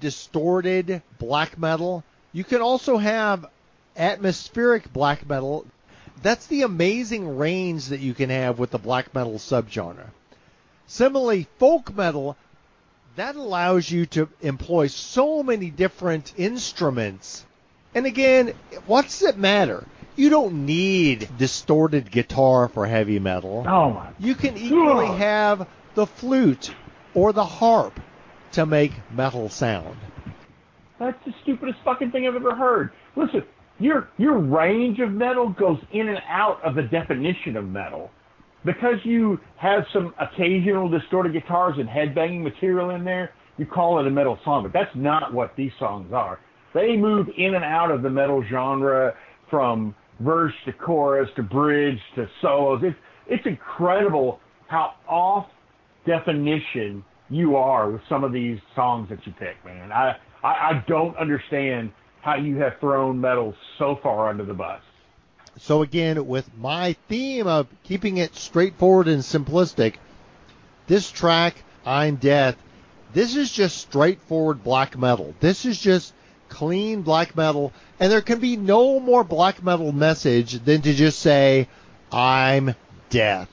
distorted 0.00 1.02
black 1.18 1.58
metal. 1.58 2.02
You 2.32 2.44
can 2.44 2.62
also 2.62 2.96
have 2.96 3.46
atmospheric 3.96 4.92
black 4.92 5.28
metal. 5.28 5.66
That's 6.22 6.46
the 6.46 6.62
amazing 6.62 7.36
range 7.36 7.88
that 7.88 8.00
you 8.00 8.14
can 8.14 8.30
have 8.30 8.58
with 8.58 8.70
the 8.70 8.78
black 8.78 9.14
metal 9.14 9.34
subgenre. 9.34 10.10
Similarly, 10.86 11.46
folk 11.58 11.94
metal, 11.94 12.36
that 13.16 13.36
allows 13.36 13.90
you 13.90 14.06
to 14.06 14.28
employ 14.40 14.86
so 14.86 15.42
many 15.42 15.70
different 15.70 16.32
instruments. 16.36 17.44
And 17.94 18.06
again, 18.06 18.54
what 18.86 19.04
does 19.04 19.22
it 19.22 19.36
matter? 19.36 19.84
You 20.16 20.30
don't 20.30 20.66
need 20.66 21.28
distorted 21.36 22.10
guitar 22.10 22.68
for 22.68 22.86
heavy 22.86 23.18
metal. 23.18 23.64
Oh 23.68 23.90
my 23.90 24.08
You 24.18 24.34
can 24.34 24.56
equally 24.56 25.06
have 25.18 25.68
the 25.94 26.06
flute 26.06 26.72
or 27.18 27.32
the 27.32 27.44
harp 27.44 27.98
to 28.52 28.64
make 28.64 28.92
metal 29.12 29.48
sound. 29.48 29.96
That's 31.00 31.18
the 31.26 31.32
stupidest 31.42 31.78
fucking 31.84 32.12
thing 32.12 32.28
I've 32.28 32.36
ever 32.36 32.54
heard. 32.54 32.90
Listen, 33.16 33.42
your 33.80 34.08
your 34.18 34.38
range 34.38 35.00
of 35.00 35.10
metal 35.10 35.48
goes 35.48 35.78
in 35.92 36.08
and 36.08 36.18
out 36.28 36.62
of 36.64 36.76
the 36.76 36.82
definition 36.82 37.56
of 37.56 37.68
metal. 37.68 38.10
Because 38.64 38.98
you 39.04 39.38
have 39.56 39.84
some 39.92 40.14
occasional 40.20 40.88
distorted 40.88 41.32
guitars 41.32 41.74
and 41.78 41.88
headbanging 41.88 42.42
material 42.42 42.90
in 42.90 43.04
there, 43.04 43.32
you 43.56 43.66
call 43.66 43.98
it 43.98 44.06
a 44.06 44.10
metal 44.10 44.38
song, 44.44 44.62
but 44.62 44.72
that's 44.72 44.94
not 44.94 45.32
what 45.32 45.54
these 45.56 45.72
songs 45.78 46.12
are. 46.12 46.38
They 46.74 46.96
move 46.96 47.28
in 47.36 47.54
and 47.54 47.64
out 47.64 47.90
of 47.90 48.02
the 48.02 48.10
metal 48.10 48.44
genre 48.48 49.14
from 49.50 49.94
verse 50.20 50.54
to 50.66 50.72
chorus 50.72 51.28
to 51.36 51.42
bridge 51.42 51.98
to 52.14 52.28
solos. 52.42 52.80
It's 52.84 52.96
it's 53.26 53.46
incredible 53.46 54.38
how 54.68 54.94
off 55.08 55.46
definition 56.06 57.04
you 57.30 57.56
are 57.56 57.90
with 57.90 58.02
some 58.08 58.24
of 58.24 58.32
these 58.32 58.58
songs 58.74 59.08
that 59.10 59.26
you 59.26 59.32
pick, 59.32 59.62
man. 59.64 59.92
I, 59.92 60.16
I, 60.42 60.48
I 60.48 60.84
don't 60.86 61.16
understand 61.16 61.92
how 62.20 62.36
you 62.36 62.56
have 62.56 62.78
thrown 62.80 63.20
metal 63.20 63.54
so 63.78 63.98
far 64.02 64.28
under 64.28 64.44
the 64.44 64.54
bus. 64.54 64.80
So 65.58 65.82
again, 65.82 66.26
with 66.26 66.48
my 66.56 66.94
theme 67.08 67.46
of 67.46 67.66
keeping 67.82 68.18
it 68.18 68.36
straightforward 68.36 69.08
and 69.08 69.22
simplistic, 69.22 69.96
this 70.86 71.10
track, 71.10 71.62
I'm 71.84 72.16
Death, 72.16 72.56
this 73.12 73.34
is 73.34 73.50
just 73.50 73.78
straightforward 73.78 74.62
black 74.62 74.96
metal. 74.96 75.34
This 75.40 75.64
is 75.64 75.80
just 75.80 76.12
clean 76.48 77.02
black 77.02 77.36
metal, 77.36 77.72
and 77.98 78.10
there 78.10 78.20
can 78.20 78.38
be 78.38 78.56
no 78.56 79.00
more 79.00 79.24
black 79.24 79.62
metal 79.62 79.92
message 79.92 80.52
than 80.64 80.82
to 80.82 80.94
just 80.94 81.18
say, 81.18 81.68
I'm 82.12 82.74
Death. 83.10 83.50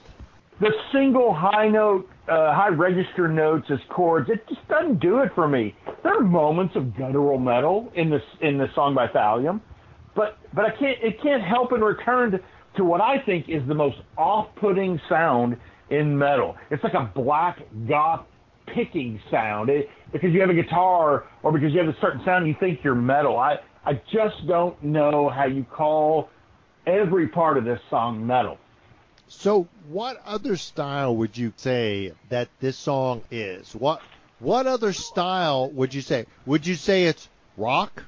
The 0.60 0.74
single 0.92 1.34
high 1.34 1.70
note, 1.70 2.10
uh, 2.28 2.54
high 2.54 2.70
register 2.70 3.28
notes 3.28 3.68
as 3.70 3.80
chords, 3.90 4.30
it 4.30 4.48
just 4.48 4.68
doesn't 4.68 5.00
do 5.00 5.20
it 5.20 5.32
for 5.36 5.48
me. 5.48 5.76
There 6.04 6.18
are 6.18 6.22
moments 6.22 6.76
of 6.76 6.96
guttural 6.98 7.38
metal 7.38 7.92
in 7.96 8.10
this 8.10 8.22
in 8.42 8.58
the 8.58 8.68
song 8.74 8.96
by 8.96 9.08
Thallium, 9.08 9.62
but 10.16 10.38
but 10.54 10.66
I 10.66 10.70
can't 10.72 10.98
it 11.04 11.22
can't 11.22 11.44
help 11.44 11.72
in 11.74 11.82
return 11.82 12.32
to 12.32 12.40
to 12.78 12.84
what 12.84 13.02
I 13.02 13.24
think 13.26 13.48
is 13.48 13.62
the 13.68 13.74
most 13.74 13.98
off-putting 14.18 15.00
sound 15.08 15.56
in 15.90 16.18
metal. 16.18 16.56
It's 16.72 16.84
like 16.84 16.94
a 16.94 17.12
black 17.16 17.60
goth 17.88 18.26
picking 18.74 19.20
sound. 19.32 19.70
It, 19.70 19.88
because 20.12 20.32
you 20.34 20.42
have 20.42 20.50
a 20.50 20.54
guitar 20.54 21.26
or 21.44 21.52
because 21.52 21.72
you 21.72 21.80
have 21.80 21.88
a 21.88 21.98
certain 22.02 22.22
sound, 22.26 22.48
you 22.48 22.56
think 22.60 22.80
you're 22.84 22.96
metal. 22.96 23.38
I 23.38 23.58
I 23.86 23.94
just 24.12 24.48
don't 24.48 24.82
know 24.84 25.30
how 25.30 25.46
you 25.46 25.64
call 25.64 26.30
every 26.88 27.28
part 27.28 27.58
of 27.58 27.66
this 27.66 27.80
song 27.90 28.26
metal. 28.26 28.58
So, 29.28 29.68
what 29.90 30.22
other 30.26 30.56
style 30.56 31.16
would 31.16 31.38
you 31.38 31.54
say 31.58 32.14
that 32.30 32.50
this 32.60 32.78
song 32.78 33.24
is? 33.32 33.74
What 33.74 34.02
what 34.40 34.68
other 34.68 34.94
style 34.94 35.70
would 35.72 35.94
you 35.94 36.02
say? 36.02 36.26
Would 36.46 36.68
you 36.68 36.76
say 36.76 37.06
it's 37.06 37.28
rock? 37.58 38.04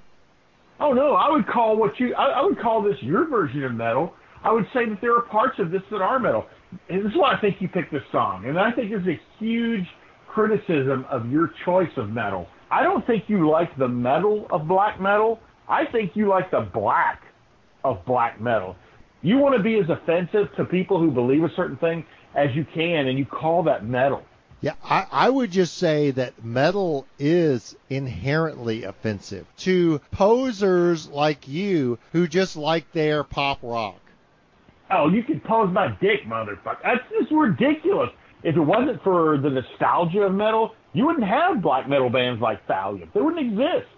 Oh 0.80 0.94
no, 0.94 1.14
I 1.14 1.32
would 1.32 1.48
call 1.48 1.76
what 1.78 2.00
you 2.00 2.14
I, 2.14 2.40
I 2.40 2.42
would 2.44 2.60
call 2.60 2.82
this 2.82 3.02
your 3.02 3.26
version 3.26 3.64
of 3.64 3.74
metal. 3.74 4.14
I 4.44 4.52
would 4.52 4.68
say 4.74 4.88
that 4.88 5.02
there 5.02 5.16
are 5.16 5.24
parts 5.24 5.58
of 5.60 5.72
this 5.72 5.82
that 5.90 6.02
are 6.02 6.20
metal. 6.20 6.46
And 6.90 7.04
this 7.04 7.12
is 7.12 7.18
why 7.18 7.34
I 7.34 7.42
think 7.42 7.62
you 7.62 7.68
picked 7.68 7.92
this 7.92 8.04
song. 8.12 8.46
And 8.46 8.60
I 8.60 8.72
think 8.72 8.92
it's 8.92 9.08
a 9.08 9.20
huge 9.40 9.88
criticism 10.28 11.06
of 11.10 11.32
your 11.32 11.52
choice 11.66 11.92
of 11.98 12.10
metal. 12.10 12.48
I 12.70 12.84
don't 12.84 13.06
think 13.08 13.24
you 13.28 13.50
like 13.50 13.76
the 13.78 13.88
metal 13.88 14.46
of 14.52 14.68
black 14.68 15.00
metal. 15.02 15.40
I 15.68 15.86
think 15.86 16.16
you 16.16 16.28
like 16.28 16.52
the 16.52 16.62
black 16.62 17.24
of 17.84 18.06
black 18.06 18.40
metal. 18.40 18.76
You 19.22 19.38
want 19.38 19.58
to 19.58 19.64
be 19.64 19.80
as 19.80 19.90
offensive 19.90 20.48
to 20.58 20.66
people 20.66 21.00
who 21.00 21.12
believe 21.12 21.44
a 21.44 21.54
certain 21.56 21.78
thing 21.78 22.06
as 22.36 22.56
you 22.56 22.66
can, 22.74 23.08
and 23.08 23.18
you 23.18 23.26
call 23.26 23.64
that 23.64 23.86
metal. 23.86 24.24
Yeah, 24.62 24.74
I, 24.84 25.06
I 25.12 25.30
would 25.30 25.52
just 25.52 25.78
say 25.78 26.12
that 26.12 26.44
metal 26.44 27.06
is 27.20 27.76
inherently 27.90 28.84
offensive 28.84 29.46
to 29.58 30.02
posers 30.12 31.08
like 31.08 31.48
you 31.48 32.00
who 32.12 32.28
just 32.28 32.56
like 32.56 32.92
their 32.92 33.24
pop 33.24 33.60
rock. 33.62 34.00
Oh, 34.90 35.10
you 35.10 35.22
can 35.24 35.40
pose 35.42 35.72
my 35.72 35.90
dick, 36.02 36.26
motherfucker. 36.26 36.82
That's 36.84 37.04
just 37.20 37.32
ridiculous. 37.32 38.10
If 38.44 38.56
it 38.56 38.62
wasn't 38.62 39.04
for 39.04 39.38
the 39.38 39.50
nostalgia 39.50 40.22
of 40.22 40.34
metal, 40.34 40.74
you 40.94 41.06
wouldn't 41.06 41.28
have 41.28 41.62
black 41.62 41.88
metal 41.88 42.10
bands 42.10 42.42
like 42.42 42.66
Thallium. 42.68 43.12
They 43.14 43.22
wouldn't 43.22 43.46
exist. 43.46 43.90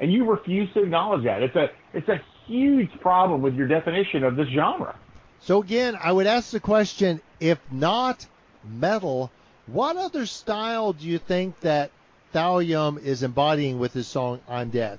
And 0.00 0.12
you 0.12 0.28
refuse 0.28 0.72
to 0.74 0.82
acknowledge 0.82 1.24
that. 1.24 1.42
It's 1.42 1.56
a 1.56 1.66
it's 1.92 2.08
a 2.08 2.20
huge 2.48 2.90
problem 3.00 3.42
with 3.42 3.54
your 3.54 3.68
definition 3.68 4.24
of 4.24 4.36
this 4.36 4.48
genre. 4.48 4.96
So 5.40 5.62
again, 5.62 5.96
I 6.02 6.10
would 6.10 6.26
ask 6.26 6.50
the 6.50 6.60
question, 6.60 7.20
if 7.38 7.58
not 7.70 8.26
metal, 8.64 9.30
what 9.66 9.96
other 9.96 10.26
style 10.26 10.92
do 10.92 11.06
you 11.06 11.18
think 11.18 11.60
that 11.60 11.90
Thallium 12.34 13.00
is 13.02 13.22
embodying 13.22 13.78
with 13.78 13.92
his 13.92 14.06
song 14.06 14.40
"I'm 14.48 14.70
Death"? 14.70 14.98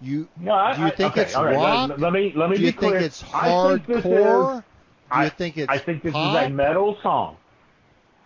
You 0.00 0.28
no, 0.40 0.52
I, 0.52 0.76
do 0.76 0.82
you 0.82 0.90
think 0.90 1.12
okay, 1.12 1.22
it's 1.22 1.36
right, 1.36 1.54
rock? 1.54 1.90
Let, 1.90 2.00
let, 2.00 2.12
me 2.12 2.32
let 2.34 2.50
me 2.50 2.56
do 2.56 2.62
you 2.62 2.72
be 2.72 2.78
clear. 2.78 2.92
think 2.92 3.04
it's 3.04 3.22
I 3.32 3.48
hardcore? 3.48 3.86
is, 3.86 4.02
do 4.02 4.04
you 4.04 4.62
I, 5.10 5.28
think 5.28 5.58
it's 5.58 5.70
I 5.70 5.78
think 5.78 6.02
this 6.02 6.12
pop? 6.12 6.42
is 6.42 6.46
a 6.48 6.50
metal 6.50 6.96
song. 7.02 7.36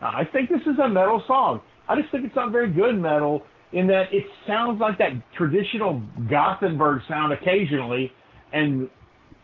I 0.00 0.24
think 0.24 0.48
this 0.48 0.62
is 0.62 0.78
a 0.82 0.88
metal 0.88 1.22
song. 1.26 1.60
I 1.88 2.00
just 2.00 2.10
think 2.10 2.24
it's 2.24 2.36
not 2.36 2.50
very 2.50 2.70
good 2.70 2.98
metal 2.98 3.42
in 3.72 3.86
that 3.88 4.12
it 4.12 4.24
sounds 4.46 4.80
like 4.80 4.98
that 4.98 5.12
traditional 5.36 6.00
Gothenburg 6.30 7.02
sound 7.08 7.32
occasionally 7.32 8.12
and 8.52 8.88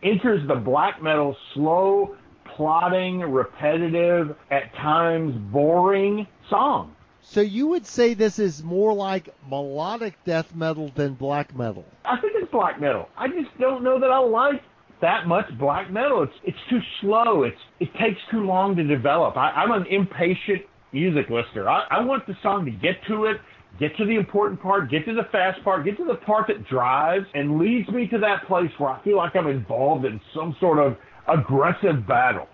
enters 0.03 0.47
the 0.47 0.55
black 0.55 1.01
metal 1.01 1.35
slow, 1.53 2.15
plodding, 2.55 3.21
repetitive, 3.21 4.35
at 4.51 4.73
times 4.75 5.33
boring 5.51 6.27
song. 6.49 6.95
So 7.21 7.39
you 7.39 7.67
would 7.67 7.85
say 7.85 8.13
this 8.13 8.37
is 8.37 8.63
more 8.63 8.93
like 8.93 9.29
melodic 9.49 10.15
death 10.25 10.53
metal 10.53 10.91
than 10.93 11.13
black 11.13 11.55
metal? 11.55 11.85
I 12.03 12.19
think 12.19 12.33
it's 12.35 12.51
black 12.51 12.81
metal. 12.81 13.07
I 13.17 13.27
just 13.27 13.57
don't 13.59 13.83
know 13.83 13.99
that 13.99 14.11
I 14.11 14.19
like 14.19 14.61
that 15.01 15.25
much 15.27 15.45
black 15.57 15.89
metal. 15.91 16.23
It's 16.23 16.33
it's 16.43 16.57
too 16.69 16.79
slow. 17.01 17.43
It's 17.43 17.57
it 17.79 17.89
takes 17.93 18.19
too 18.29 18.43
long 18.43 18.75
to 18.75 18.83
develop. 18.83 19.37
I, 19.37 19.51
I'm 19.51 19.71
an 19.71 19.87
impatient 19.87 20.63
music 20.91 21.29
listener. 21.29 21.67
I, 21.69 21.85
I 21.89 22.03
want 22.03 22.27
the 22.27 22.35
song 22.43 22.65
to 22.65 22.71
get 22.71 22.95
to 23.07 23.25
it, 23.25 23.37
get 23.79 23.95
to 23.97 24.05
the 24.05 24.15
important 24.15 24.61
part, 24.61 24.89
get 24.89 25.05
to 25.05 25.13
the 25.13 25.27
fast 25.31 25.63
part, 25.63 25.85
get 25.85 25.97
to 25.97 26.05
the 26.05 26.15
part 26.15 26.47
that 26.47 26.67
drives 26.67 27.25
and 27.33 27.57
leads 27.57 27.89
me 27.89 28.07
to 28.07 28.17
that 28.19 28.45
place 28.47 28.71
where 28.77 28.89
I 28.89 29.03
feel 29.03 29.17
like 29.17 29.35
I'm 29.35 29.47
involved 29.47 30.05
in 30.05 30.19
some 30.33 30.55
sort 30.59 30.79
of 30.79 30.97
aggressive 31.27 32.07
battle. 32.07 32.47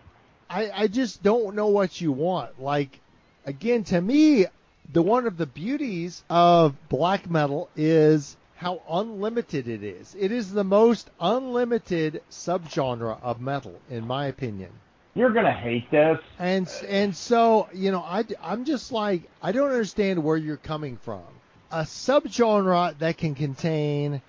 I, 0.50 0.72
I 0.72 0.88
just 0.88 1.22
don't 1.22 1.56
know 1.56 1.68
what 1.68 2.02
you 2.02 2.12
want. 2.12 2.62
Like, 2.62 3.00
again, 3.46 3.84
to 3.86 4.02
me, 4.02 4.46
the 4.92 5.02
one 5.02 5.28
of 5.28 5.38
the 5.38 5.46
beauties 5.46 6.24
of 6.30 6.76
black 6.90 7.30
metal 7.30 7.70
is 7.76 8.36
how 8.56 8.82
unlimited 8.90 9.68
it 9.68 9.84
is. 9.84 10.16
It 10.20 10.32
is 10.32 10.52
the 10.52 10.64
most 10.64 11.10
unlimited 11.20 12.22
subgenre 12.32 13.22
of 13.22 13.40
metal, 13.40 13.80
in 13.90 14.08
my 14.08 14.26
opinion. 14.26 14.72
You're 15.20 15.34
gonna 15.34 15.52
hate 15.52 15.92
this. 15.92 16.18
And 16.40 16.72
and 16.88 17.14
so 17.14 17.68
you 17.74 17.92
know, 17.92 18.00
I 18.00 18.24
I'm 18.42 18.64
just 18.64 18.94
like 18.94 19.24
I 19.42 19.52
don't 19.52 19.70
understand 19.70 20.24
where 20.24 20.38
you're 20.38 20.56
coming 20.56 20.96
from. 20.96 21.24
A 21.72 21.82
subgenre 21.82 22.98
that 23.00 23.18
can 23.18 23.36
contain 23.36 24.22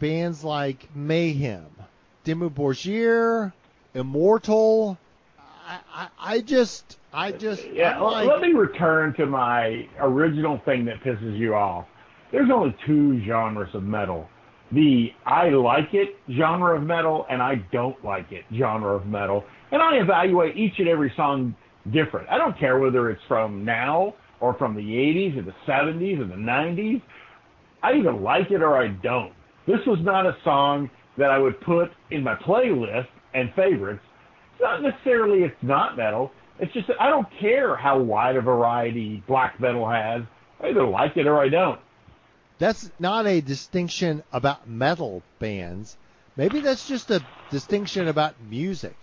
bands 0.00 0.42
like 0.42 0.88
Mayhem, 0.96 1.70
Dimmu 2.24 2.50
Borgir, 2.50 3.52
Immortal. 3.94 4.98
I, 5.64 5.78
I, 5.94 6.08
I 6.18 6.40
just 6.40 6.98
I 7.12 7.30
just 7.30 7.64
yeah. 7.72 8.00
Like, 8.00 8.26
let 8.26 8.40
me 8.40 8.52
return 8.52 9.14
to 9.18 9.26
my 9.26 9.88
original 10.00 10.60
thing 10.64 10.84
that 10.86 11.04
pisses 11.04 11.38
you 11.38 11.54
off. 11.54 11.86
There's 12.32 12.50
only 12.50 12.74
two 12.84 13.24
genres 13.24 13.72
of 13.76 13.84
metal. 13.84 14.28
The 14.72 15.12
I 15.24 15.50
like 15.50 15.94
it 15.94 16.16
genre 16.28 16.76
of 16.76 16.82
metal 16.82 17.26
and 17.30 17.40
I 17.40 17.64
don't 17.70 18.04
like 18.04 18.32
it 18.32 18.44
genre 18.52 18.96
of 18.96 19.06
metal. 19.06 19.44
And 19.72 19.82
I 19.82 19.96
evaluate 19.96 20.56
each 20.56 20.74
and 20.78 20.86
every 20.86 21.12
song 21.16 21.56
different. 21.90 22.28
I 22.28 22.38
don't 22.38 22.56
care 22.58 22.78
whether 22.78 23.10
it's 23.10 23.22
from 23.26 23.64
now 23.64 24.14
or 24.40 24.54
from 24.54 24.76
the 24.76 24.82
80s 24.82 25.38
or 25.38 25.42
the 25.42 25.54
70s 25.66 26.20
or 26.20 26.26
the 26.26 26.34
90s. 26.34 27.02
I 27.82 27.94
either 27.94 28.12
like 28.12 28.50
it 28.50 28.62
or 28.62 28.76
I 28.76 28.88
don't. 28.88 29.32
This 29.66 29.80
was 29.86 29.98
not 30.02 30.26
a 30.26 30.36
song 30.44 30.90
that 31.16 31.30
I 31.30 31.38
would 31.38 31.60
put 31.62 31.90
in 32.10 32.22
my 32.22 32.34
playlist 32.36 33.08
and 33.34 33.52
favorites. 33.54 34.02
It's 34.52 34.62
not 34.62 34.82
necessarily 34.82 35.44
it's 35.44 35.62
not 35.62 35.96
metal. 35.96 36.30
It's 36.58 36.72
just 36.72 36.88
that 36.88 37.00
I 37.00 37.08
don't 37.08 37.26
care 37.40 37.74
how 37.74 37.98
wide 37.98 38.36
a 38.36 38.40
variety 38.40 39.22
black 39.26 39.58
metal 39.58 39.88
has. 39.88 40.22
I 40.60 40.68
either 40.68 40.86
like 40.86 41.16
it 41.16 41.26
or 41.26 41.40
I 41.40 41.48
don't. 41.48 41.80
That's 42.58 42.90
not 42.98 43.26
a 43.26 43.40
distinction 43.40 44.22
about 44.32 44.68
metal 44.68 45.22
bands. 45.38 45.96
Maybe 46.36 46.60
that's 46.60 46.86
just 46.86 47.10
a 47.10 47.24
distinction 47.50 48.08
about 48.08 48.34
music. 48.48 48.96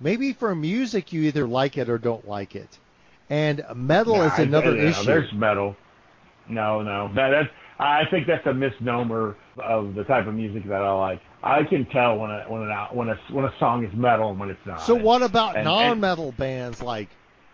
Maybe 0.00 0.32
for 0.32 0.54
music 0.54 1.12
you 1.12 1.22
either 1.22 1.46
like 1.46 1.78
it 1.78 1.88
or 1.88 1.98
don't 1.98 2.26
like 2.28 2.54
it. 2.54 2.78
And 3.28 3.64
metal 3.74 4.22
is 4.22 4.38
another 4.38 4.76
I, 4.76 4.84
issue. 4.90 5.04
There's 5.04 5.32
metal. 5.32 5.76
No, 6.48 6.82
no. 6.82 7.10
That, 7.14 7.30
that's, 7.30 7.48
I 7.78 8.02
think 8.10 8.26
that's 8.26 8.46
a 8.46 8.54
misnomer 8.54 9.36
of 9.58 9.94
the 9.94 10.04
type 10.04 10.26
of 10.26 10.34
music 10.34 10.64
that 10.68 10.82
I 10.82 10.92
like. 10.92 11.20
I 11.42 11.64
can 11.64 11.86
tell 11.86 12.18
when 12.18 12.30
a 12.30 12.44
when 12.48 12.62
an 12.62 12.70
when 12.92 13.08
a 13.08 13.16
when 13.30 13.44
a 13.44 13.52
song 13.58 13.84
is 13.84 13.92
metal 13.94 14.30
and 14.30 14.38
when 14.40 14.50
it's 14.50 14.64
not. 14.66 14.80
So 14.82 14.94
what 14.94 15.22
about 15.22 15.56
And- 15.56 15.64
non-metal 15.64 16.32
bands 16.32 16.82
like 16.82 17.08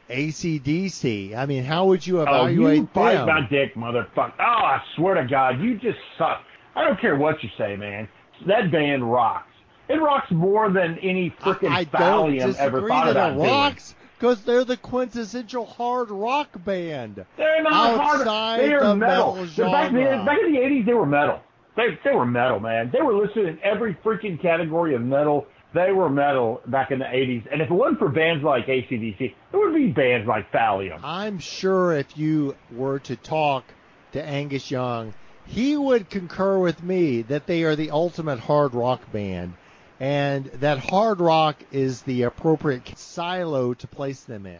ACDC? 0.08 1.34
I 1.34 1.46
mean, 1.46 1.64
how 1.64 1.86
would 1.86 2.06
you 2.06 2.20
oh, 2.20 2.22
evaluate 2.22 2.78
Oh, 2.78 2.80
you 2.82 2.88
bite 2.92 3.14
them? 3.14 3.26
my 3.26 3.48
dick, 3.48 3.74
motherfucker! 3.74 4.34
Oh, 4.38 4.42
I 4.42 4.82
swear 4.96 5.14
to 5.14 5.26
God, 5.26 5.60
you 5.60 5.74
just 5.78 5.98
suck. 6.18 6.42
I 6.74 6.84
don't 6.84 7.00
care 7.00 7.16
what 7.16 7.42
you 7.42 7.50
say, 7.58 7.76
man. 7.76 8.08
That 8.46 8.70
band 8.70 9.10
rocks. 9.10 9.48
It 9.88 9.94
rocks 9.94 10.30
more 10.30 10.70
than 10.70 10.98
any 10.98 11.30
freaking 11.30 11.86
Thallium 11.86 12.54
ever 12.56 12.88
thought 12.88 13.06
that 13.06 13.10
about 13.10 13.32
it 13.32 13.50
rocks 13.50 13.94
because 14.18 14.42
they're 14.44 14.64
the 14.64 14.76
quintessential 14.76 15.66
hard 15.66 16.10
rock 16.10 16.64
band. 16.64 17.24
They're 17.36 17.62
not 17.62 17.72
outside 17.72 18.26
hard. 18.26 18.60
They 18.60 18.72
are 18.72 18.86
the 18.86 18.96
metal. 18.96 19.34
metal 19.34 19.72
Back 19.72 19.88
in, 19.88 19.96
the, 19.96 20.24
back 20.24 20.38
in 20.46 20.52
the 20.52 20.58
80s, 20.60 20.86
they 20.86 20.94
were 20.94 21.06
metal. 21.06 21.40
They, 21.76 21.98
they 22.04 22.14
were 22.14 22.26
metal, 22.26 22.60
man. 22.60 22.90
They 22.92 23.02
were 23.02 23.14
listed 23.14 23.46
in 23.46 23.58
every 23.64 23.94
freaking 23.94 24.40
category 24.40 24.94
of 24.94 25.02
metal. 25.02 25.46
They 25.74 25.90
were 25.90 26.08
metal 26.08 26.60
back 26.66 26.90
in 26.90 26.98
the 26.98 27.04
80s. 27.06 27.50
And 27.50 27.62
if 27.62 27.70
it 27.70 27.74
wasn't 27.74 27.98
for 27.98 28.10
bands 28.10 28.44
like 28.44 28.66
ACDC, 28.66 29.34
there 29.50 29.60
would 29.60 29.74
be 29.74 29.88
bands 29.88 30.28
like 30.28 30.52
Thallium. 30.52 31.00
I'm 31.02 31.38
sure 31.38 31.92
if 31.92 32.16
you 32.16 32.54
were 32.70 32.98
to 33.00 33.16
talk 33.16 33.64
to 34.12 34.22
Angus 34.22 34.70
Young, 34.70 35.14
he 35.46 35.76
would 35.76 36.10
concur 36.10 36.58
with 36.58 36.82
me 36.82 37.22
that 37.22 37.46
they 37.46 37.64
are 37.64 37.74
the 37.74 37.90
ultimate 37.90 38.38
hard 38.38 38.74
rock 38.74 39.10
band, 39.12 39.54
and 40.00 40.46
that 40.46 40.78
hard 40.78 41.20
rock 41.20 41.56
is 41.70 42.02
the 42.02 42.22
appropriate 42.22 42.96
silo 42.98 43.74
to 43.74 43.86
place 43.86 44.22
them 44.24 44.46
in. 44.46 44.58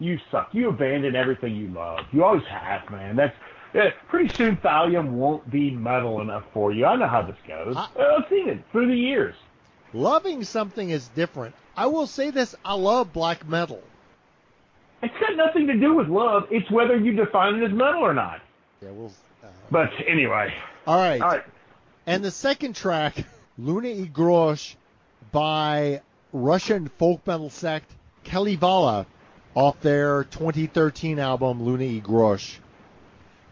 You 0.00 0.18
suck. 0.30 0.50
You 0.52 0.68
abandon 0.68 1.16
everything 1.16 1.56
you 1.56 1.68
love. 1.68 2.00
You 2.12 2.24
always 2.24 2.44
have, 2.46 2.88
man. 2.90 3.16
That's 3.16 3.36
yeah, 3.74 3.90
pretty 4.08 4.32
soon 4.34 4.56
Thallium 4.58 5.10
won't 5.10 5.50
be 5.50 5.70
metal 5.70 6.20
enough 6.20 6.44
for 6.54 6.72
you. 6.72 6.86
I 6.86 6.96
know 6.96 7.06
how 7.08 7.22
this 7.22 7.36
goes. 7.46 7.76
I- 7.76 7.88
I've 7.98 8.28
seen 8.30 8.48
it 8.48 8.64
through 8.72 8.88
the 8.88 8.96
years. 8.96 9.34
Loving 9.92 10.44
something 10.44 10.88
is 10.90 11.08
different. 11.08 11.54
I 11.76 11.86
will 11.86 12.06
say 12.06 12.30
this: 12.30 12.54
I 12.64 12.74
love 12.74 13.12
black 13.12 13.46
metal. 13.48 13.82
It's 15.02 15.14
got 15.20 15.36
nothing 15.36 15.66
to 15.68 15.74
do 15.78 15.94
with 15.94 16.08
love. 16.08 16.44
It's 16.50 16.68
whether 16.70 16.96
you 16.96 17.12
define 17.12 17.56
it 17.56 17.64
as 17.64 17.72
metal 17.72 18.02
or 18.02 18.14
not. 18.14 18.40
Yeah, 18.82 18.90
we'll. 18.90 19.12
Uh, 19.42 19.46
But 19.70 19.90
anyway, 20.06 20.52
all 20.86 20.96
right. 20.96 21.20
all 21.20 21.28
right. 21.28 21.44
And 22.06 22.24
the 22.24 22.30
second 22.30 22.74
track, 22.74 23.24
Luna 23.60 23.88
i 23.88 24.06
grosh 24.06 24.76
by 25.32 26.00
Russian 26.32 26.88
folk 26.96 27.26
metal 27.26 27.50
sect 27.50 27.90
KalEvala 28.24 29.04
off 29.56 29.80
their 29.80 30.22
2013 30.22 31.18
album 31.18 31.64
Luna 31.64 31.84
i 31.84 32.00
grosh. 32.00 32.58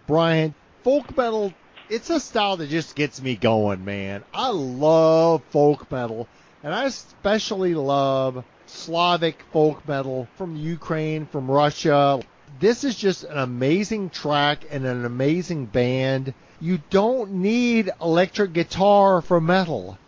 Brian, 0.06 0.54
folk 0.84 1.16
metal, 1.16 1.52
it's 1.90 2.08
a 2.10 2.20
style 2.20 2.56
that 2.58 2.68
just 2.68 2.94
gets 2.94 3.20
me 3.20 3.34
going, 3.34 3.84
man. 3.84 4.22
I 4.32 4.50
love 4.50 5.42
folk 5.50 5.90
metal, 5.90 6.28
and 6.62 6.72
I 6.72 6.84
especially 6.84 7.74
love 7.74 8.44
Slavic 8.66 9.42
folk 9.52 9.88
metal 9.88 10.28
from 10.36 10.54
Ukraine, 10.54 11.26
from 11.26 11.50
Russia. 11.50 12.20
This 12.60 12.84
is 12.84 12.94
just 12.94 13.24
an 13.24 13.38
amazing 13.38 14.10
track 14.10 14.66
and 14.70 14.86
an 14.86 15.04
amazing 15.04 15.66
band. 15.66 16.32
You 16.60 16.78
don't 16.90 17.32
need 17.32 17.90
electric 18.00 18.52
guitar 18.52 19.20
for 19.20 19.40
metal. 19.40 19.98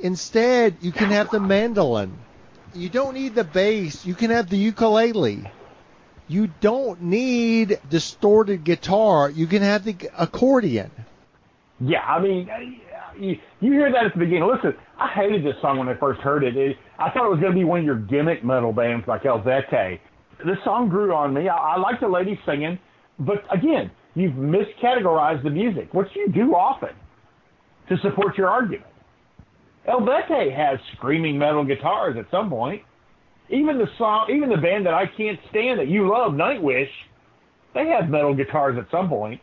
Instead, 0.00 0.76
you 0.80 0.92
can 0.92 1.10
have 1.10 1.30
the 1.30 1.40
mandolin. 1.40 2.18
You 2.74 2.88
don't 2.88 3.14
need 3.14 3.34
the 3.34 3.44
bass. 3.44 4.04
You 4.04 4.14
can 4.14 4.30
have 4.30 4.50
the 4.50 4.56
ukulele. 4.56 5.48
You 6.26 6.48
don't 6.60 7.02
need 7.02 7.78
distorted 7.88 8.64
guitar. 8.64 9.30
You 9.30 9.46
can 9.46 9.62
have 9.62 9.84
the 9.84 9.96
accordion. 10.18 10.90
Yeah, 11.80 12.00
I 12.00 12.20
mean, 12.20 12.48
uh, 12.50 12.58
you, 13.18 13.36
you 13.60 13.72
hear 13.72 13.92
that 13.92 14.06
at 14.06 14.12
the 14.14 14.18
beginning. 14.18 14.48
Listen, 14.48 14.74
I 14.98 15.08
hated 15.08 15.44
this 15.44 15.54
song 15.60 15.78
when 15.78 15.88
I 15.88 15.94
first 15.94 16.20
heard 16.20 16.42
it. 16.42 16.56
it 16.56 16.76
I 16.98 17.10
thought 17.10 17.26
it 17.26 17.30
was 17.30 17.40
going 17.40 17.52
to 17.52 17.58
be 17.58 17.64
one 17.64 17.80
of 17.80 17.84
your 17.84 17.98
gimmick 17.98 18.44
metal 18.44 18.72
bands 18.72 19.06
like 19.06 19.22
Eluveitie. 19.22 20.00
This 20.44 20.58
song 20.64 20.88
grew 20.88 21.14
on 21.14 21.32
me. 21.34 21.48
I, 21.48 21.56
I 21.56 21.78
like 21.78 22.00
the 22.00 22.08
lady 22.08 22.38
singing, 22.46 22.78
but 23.18 23.44
again, 23.52 23.90
you've 24.14 24.34
miscategorized 24.34 25.42
the 25.42 25.50
music, 25.50 25.92
which 25.92 26.08
you 26.14 26.28
do 26.28 26.54
often 26.54 26.94
to 27.88 27.98
support 27.98 28.38
your 28.38 28.48
argument. 28.48 28.86
Eluveitie 29.86 30.54
has 30.54 30.78
screaming 30.96 31.38
metal 31.38 31.64
guitars 31.64 32.16
at 32.16 32.30
some 32.30 32.48
point. 32.48 32.82
Even 33.50 33.76
the 33.76 33.88
song, 33.98 34.28
even 34.34 34.48
the 34.48 34.56
band 34.56 34.86
that 34.86 34.94
I 34.94 35.06
can't 35.06 35.38
stand 35.50 35.78
that 35.78 35.88
you 35.88 36.08
love, 36.08 36.32
Nightwish, 36.32 36.88
they 37.74 37.88
have 37.88 38.08
metal 38.08 38.34
guitars 38.34 38.78
at 38.78 38.90
some 38.90 39.08
point. 39.08 39.40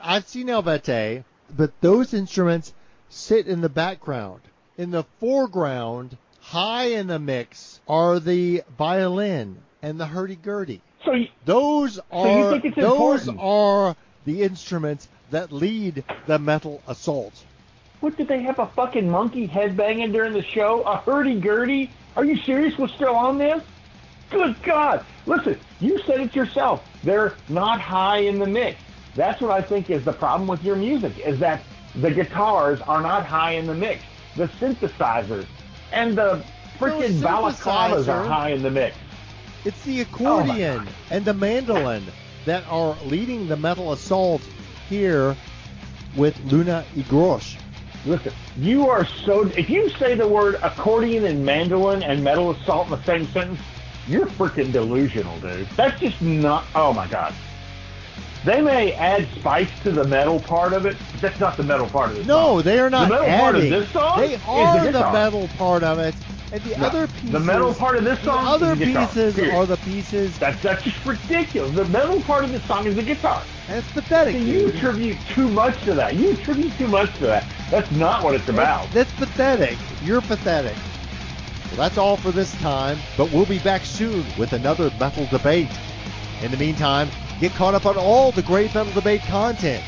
I've 0.00 0.26
seen 0.26 0.48
Eluveitie, 0.48 1.24
but 1.56 1.72
those 1.80 2.12
instruments 2.12 2.74
sit 3.08 3.46
in 3.46 3.60
the 3.60 3.68
background. 3.68 4.40
In 4.76 4.90
the 4.90 5.04
foreground, 5.20 6.18
high 6.40 6.86
in 6.86 7.06
the 7.06 7.20
mix, 7.20 7.80
are 7.86 8.18
the 8.18 8.62
violin 8.76 9.58
and 9.80 10.00
the 10.00 10.06
hurdy-gurdy. 10.06 10.82
So 11.04 11.12
you, 11.12 11.28
those 11.44 12.00
are 12.10 12.26
so 12.26 12.38
you 12.38 12.50
think 12.50 12.64
it's 12.64 12.76
those 12.76 13.28
important? 13.28 13.46
are 13.46 13.96
the 14.26 14.42
instruments 14.42 15.08
that 15.30 15.50
lead 15.50 16.04
the 16.26 16.38
metal 16.38 16.82
assault. 16.86 17.32
What 18.00 18.16
did 18.18 18.28
they 18.28 18.42
have 18.42 18.58
a 18.58 18.66
fucking 18.66 19.08
monkey 19.08 19.48
headbanging 19.48 20.12
during 20.12 20.34
the 20.34 20.42
show? 20.42 20.82
A 20.82 20.98
hurdy-gurdy? 20.98 21.90
Are 22.16 22.24
you 22.24 22.36
serious? 22.36 22.76
We're 22.76 22.88
still 22.88 23.14
on 23.14 23.38
this? 23.38 23.62
Good 24.30 24.60
God! 24.62 25.04
Listen, 25.24 25.58
you 25.80 25.98
said 26.02 26.20
it 26.20 26.34
yourself. 26.34 26.84
They're 27.04 27.34
not 27.48 27.80
high 27.80 28.18
in 28.18 28.38
the 28.38 28.46
mix. 28.46 28.78
That's 29.14 29.40
what 29.40 29.50
I 29.50 29.62
think 29.62 29.88
is 29.88 30.04
the 30.04 30.12
problem 30.12 30.48
with 30.48 30.62
your 30.62 30.76
music, 30.76 31.18
is 31.24 31.38
that 31.38 31.62
the 31.94 32.10
guitars 32.10 32.80
are 32.82 33.00
not 33.00 33.24
high 33.24 33.52
in 33.52 33.66
the 33.66 33.74
mix. 33.74 34.02
The 34.36 34.48
synthesizers 34.48 35.46
and 35.92 36.18
the 36.18 36.44
freaking 36.78 37.20
No, 37.20 37.28
balalaikas 37.28 38.08
are 38.08 38.26
high 38.26 38.50
in 38.50 38.62
the 38.62 38.70
mix. 38.70 38.96
It's 39.64 39.82
the 39.84 40.00
Oh 40.00 40.02
accordion 40.02 40.86
and 41.10 41.24
the 41.24 41.32
mandolin 41.32 42.04
that 42.46 42.64
are 42.68 42.96
leading 43.04 43.46
the 43.48 43.56
metal 43.56 43.92
assault 43.92 44.40
here 44.88 45.36
with 46.16 46.38
Luna 46.46 46.84
i 46.96 47.00
grosh. 47.00 47.56
Listen, 48.06 48.32
you 48.56 48.88
are 48.88 49.04
so. 49.04 49.42
If 49.56 49.68
you 49.68 49.90
say 49.90 50.14
the 50.14 50.26
word 50.28 50.54
accordion 50.62 51.24
and 51.24 51.44
mandolin 51.44 52.02
and 52.04 52.22
metal 52.22 52.52
assault 52.52 52.86
in 52.86 52.92
the 52.92 53.02
same 53.04 53.26
sentence, 53.32 53.60
you're 54.08 54.26
freaking 54.26 54.72
delusional, 54.72 55.38
dude. 55.40 55.68
That's 55.70 56.00
just 56.00 56.22
not. 56.22 56.64
Oh 56.74 56.92
my 56.92 57.08
god. 57.08 57.34
They 58.44 58.60
may 58.62 58.92
add 58.92 59.26
spice 59.34 59.68
to 59.82 59.90
the 59.90 60.04
metal 60.04 60.38
part 60.38 60.72
of 60.72 60.86
it, 60.86 60.96
but 61.12 61.20
that's 61.20 61.40
not 61.40 61.56
the 61.56 61.64
metal 61.64 61.88
part 61.88 62.10
of 62.10 62.16
this 62.16 62.26
No, 62.28 62.54
song. 62.58 62.62
they 62.62 62.78
are 62.78 62.88
not 62.88 63.08
The 63.08 63.14
metal 63.14 63.26
adding. 63.26 63.40
part 63.40 63.54
of 63.56 63.62
this 63.62 63.88
song 63.90 64.20
they 64.20 64.34
is 64.34 64.40
are 64.46 64.84
the 64.84 64.92
the, 64.92 65.12
metal 65.12 65.48
part 65.58 65.82
of 65.82 65.98
it, 65.98 66.14
and 66.52 66.62
the 66.62 66.76
No, 66.78 66.86
other 66.86 67.06
pieces. 67.08 67.30
the 67.32 67.40
metal 67.40 67.74
part 67.74 67.96
of 67.96 68.04
this 68.04 68.18
the 68.20 68.24
song 68.26 68.46
other 68.46 68.72
is 68.72 68.78
the 68.78 68.84
guitar, 68.86 69.06
pieces 69.08 69.34
period. 69.34 69.54
are 69.54 69.66
the 69.66 69.76
pieces. 69.78 70.38
That's 70.38 70.62
that's 70.62 70.82
just 70.82 71.04
ridiculous. 71.04 71.72
The 71.72 71.84
metal 71.86 72.20
part 72.22 72.44
of 72.44 72.50
this 72.52 72.62
song 72.64 72.86
is 72.86 72.94
the 72.96 73.02
guitar. 73.02 73.42
That's 73.68 73.90
pathetic. 73.92 74.36
See, 74.36 74.50
you 74.50 74.68
attribute 74.68 75.18
too 75.28 75.48
much 75.48 75.80
to 75.84 75.94
that. 75.94 76.14
You 76.14 76.30
attribute 76.32 76.72
too 76.78 76.88
much 76.88 77.12
to 77.18 77.26
that. 77.26 77.44
That's 77.70 77.90
not 77.92 78.22
what 78.22 78.34
it's 78.34 78.48
about. 78.48 78.88
That's 78.92 79.12
pathetic. 79.14 79.76
You're 80.04 80.20
pathetic. 80.20 80.76
Well, 81.66 81.76
that's 81.76 81.98
all 81.98 82.16
for 82.16 82.30
this 82.30 82.52
time, 82.60 82.98
but 83.16 83.30
we'll 83.32 83.44
be 83.46 83.58
back 83.58 83.84
soon 83.84 84.24
with 84.38 84.52
another 84.52 84.90
metal 85.00 85.26
debate. 85.26 85.70
In 86.42 86.50
the 86.52 86.56
meantime, 86.56 87.08
get 87.40 87.52
caught 87.52 87.74
up 87.74 87.86
on 87.86 87.96
all 87.96 88.30
the 88.30 88.42
great 88.42 88.72
metal 88.74 88.92
debate 88.92 89.22
content. 89.22 89.82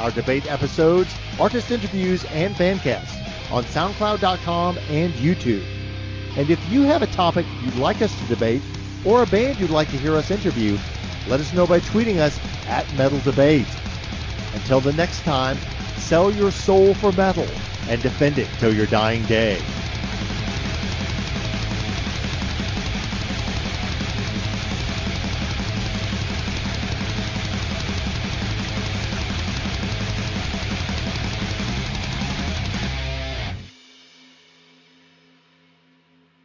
Our 0.00 0.10
debate 0.10 0.50
episodes, 0.50 1.14
artist 1.38 1.70
interviews, 1.70 2.24
and 2.26 2.54
bandcasts 2.54 3.14
on 3.52 3.64
SoundCloud.com 3.64 4.78
and 4.90 5.12
YouTube. 5.14 5.64
And 6.38 6.52
if 6.52 6.64
you 6.70 6.82
have 6.84 7.02
a 7.02 7.08
topic 7.08 7.46
you'd 7.60 7.74
like 7.74 8.00
us 8.00 8.16
to 8.16 8.24
debate 8.26 8.62
or 9.04 9.22
a 9.22 9.26
band 9.26 9.58
you'd 9.58 9.70
like 9.70 9.90
to 9.90 9.98
hear 9.98 10.16
us 10.16 10.30
interview, 10.30 10.78
let 11.26 11.40
us 11.40 11.52
know 11.52 11.66
by 11.66 11.80
tweeting 11.80 12.20
us 12.20 12.38
at 12.68 12.90
Metal 12.92 13.18
Debate. 13.18 13.66
Until 14.54 14.80
the 14.80 14.92
next 14.92 15.22
time, 15.22 15.58
sell 15.96 16.32
your 16.32 16.52
soul 16.52 16.94
for 16.94 17.10
metal 17.10 17.48
and 17.88 18.00
defend 18.00 18.38
it 18.38 18.48
till 18.60 18.72
your 18.72 18.86
dying 18.86 19.24
day. 19.24 19.64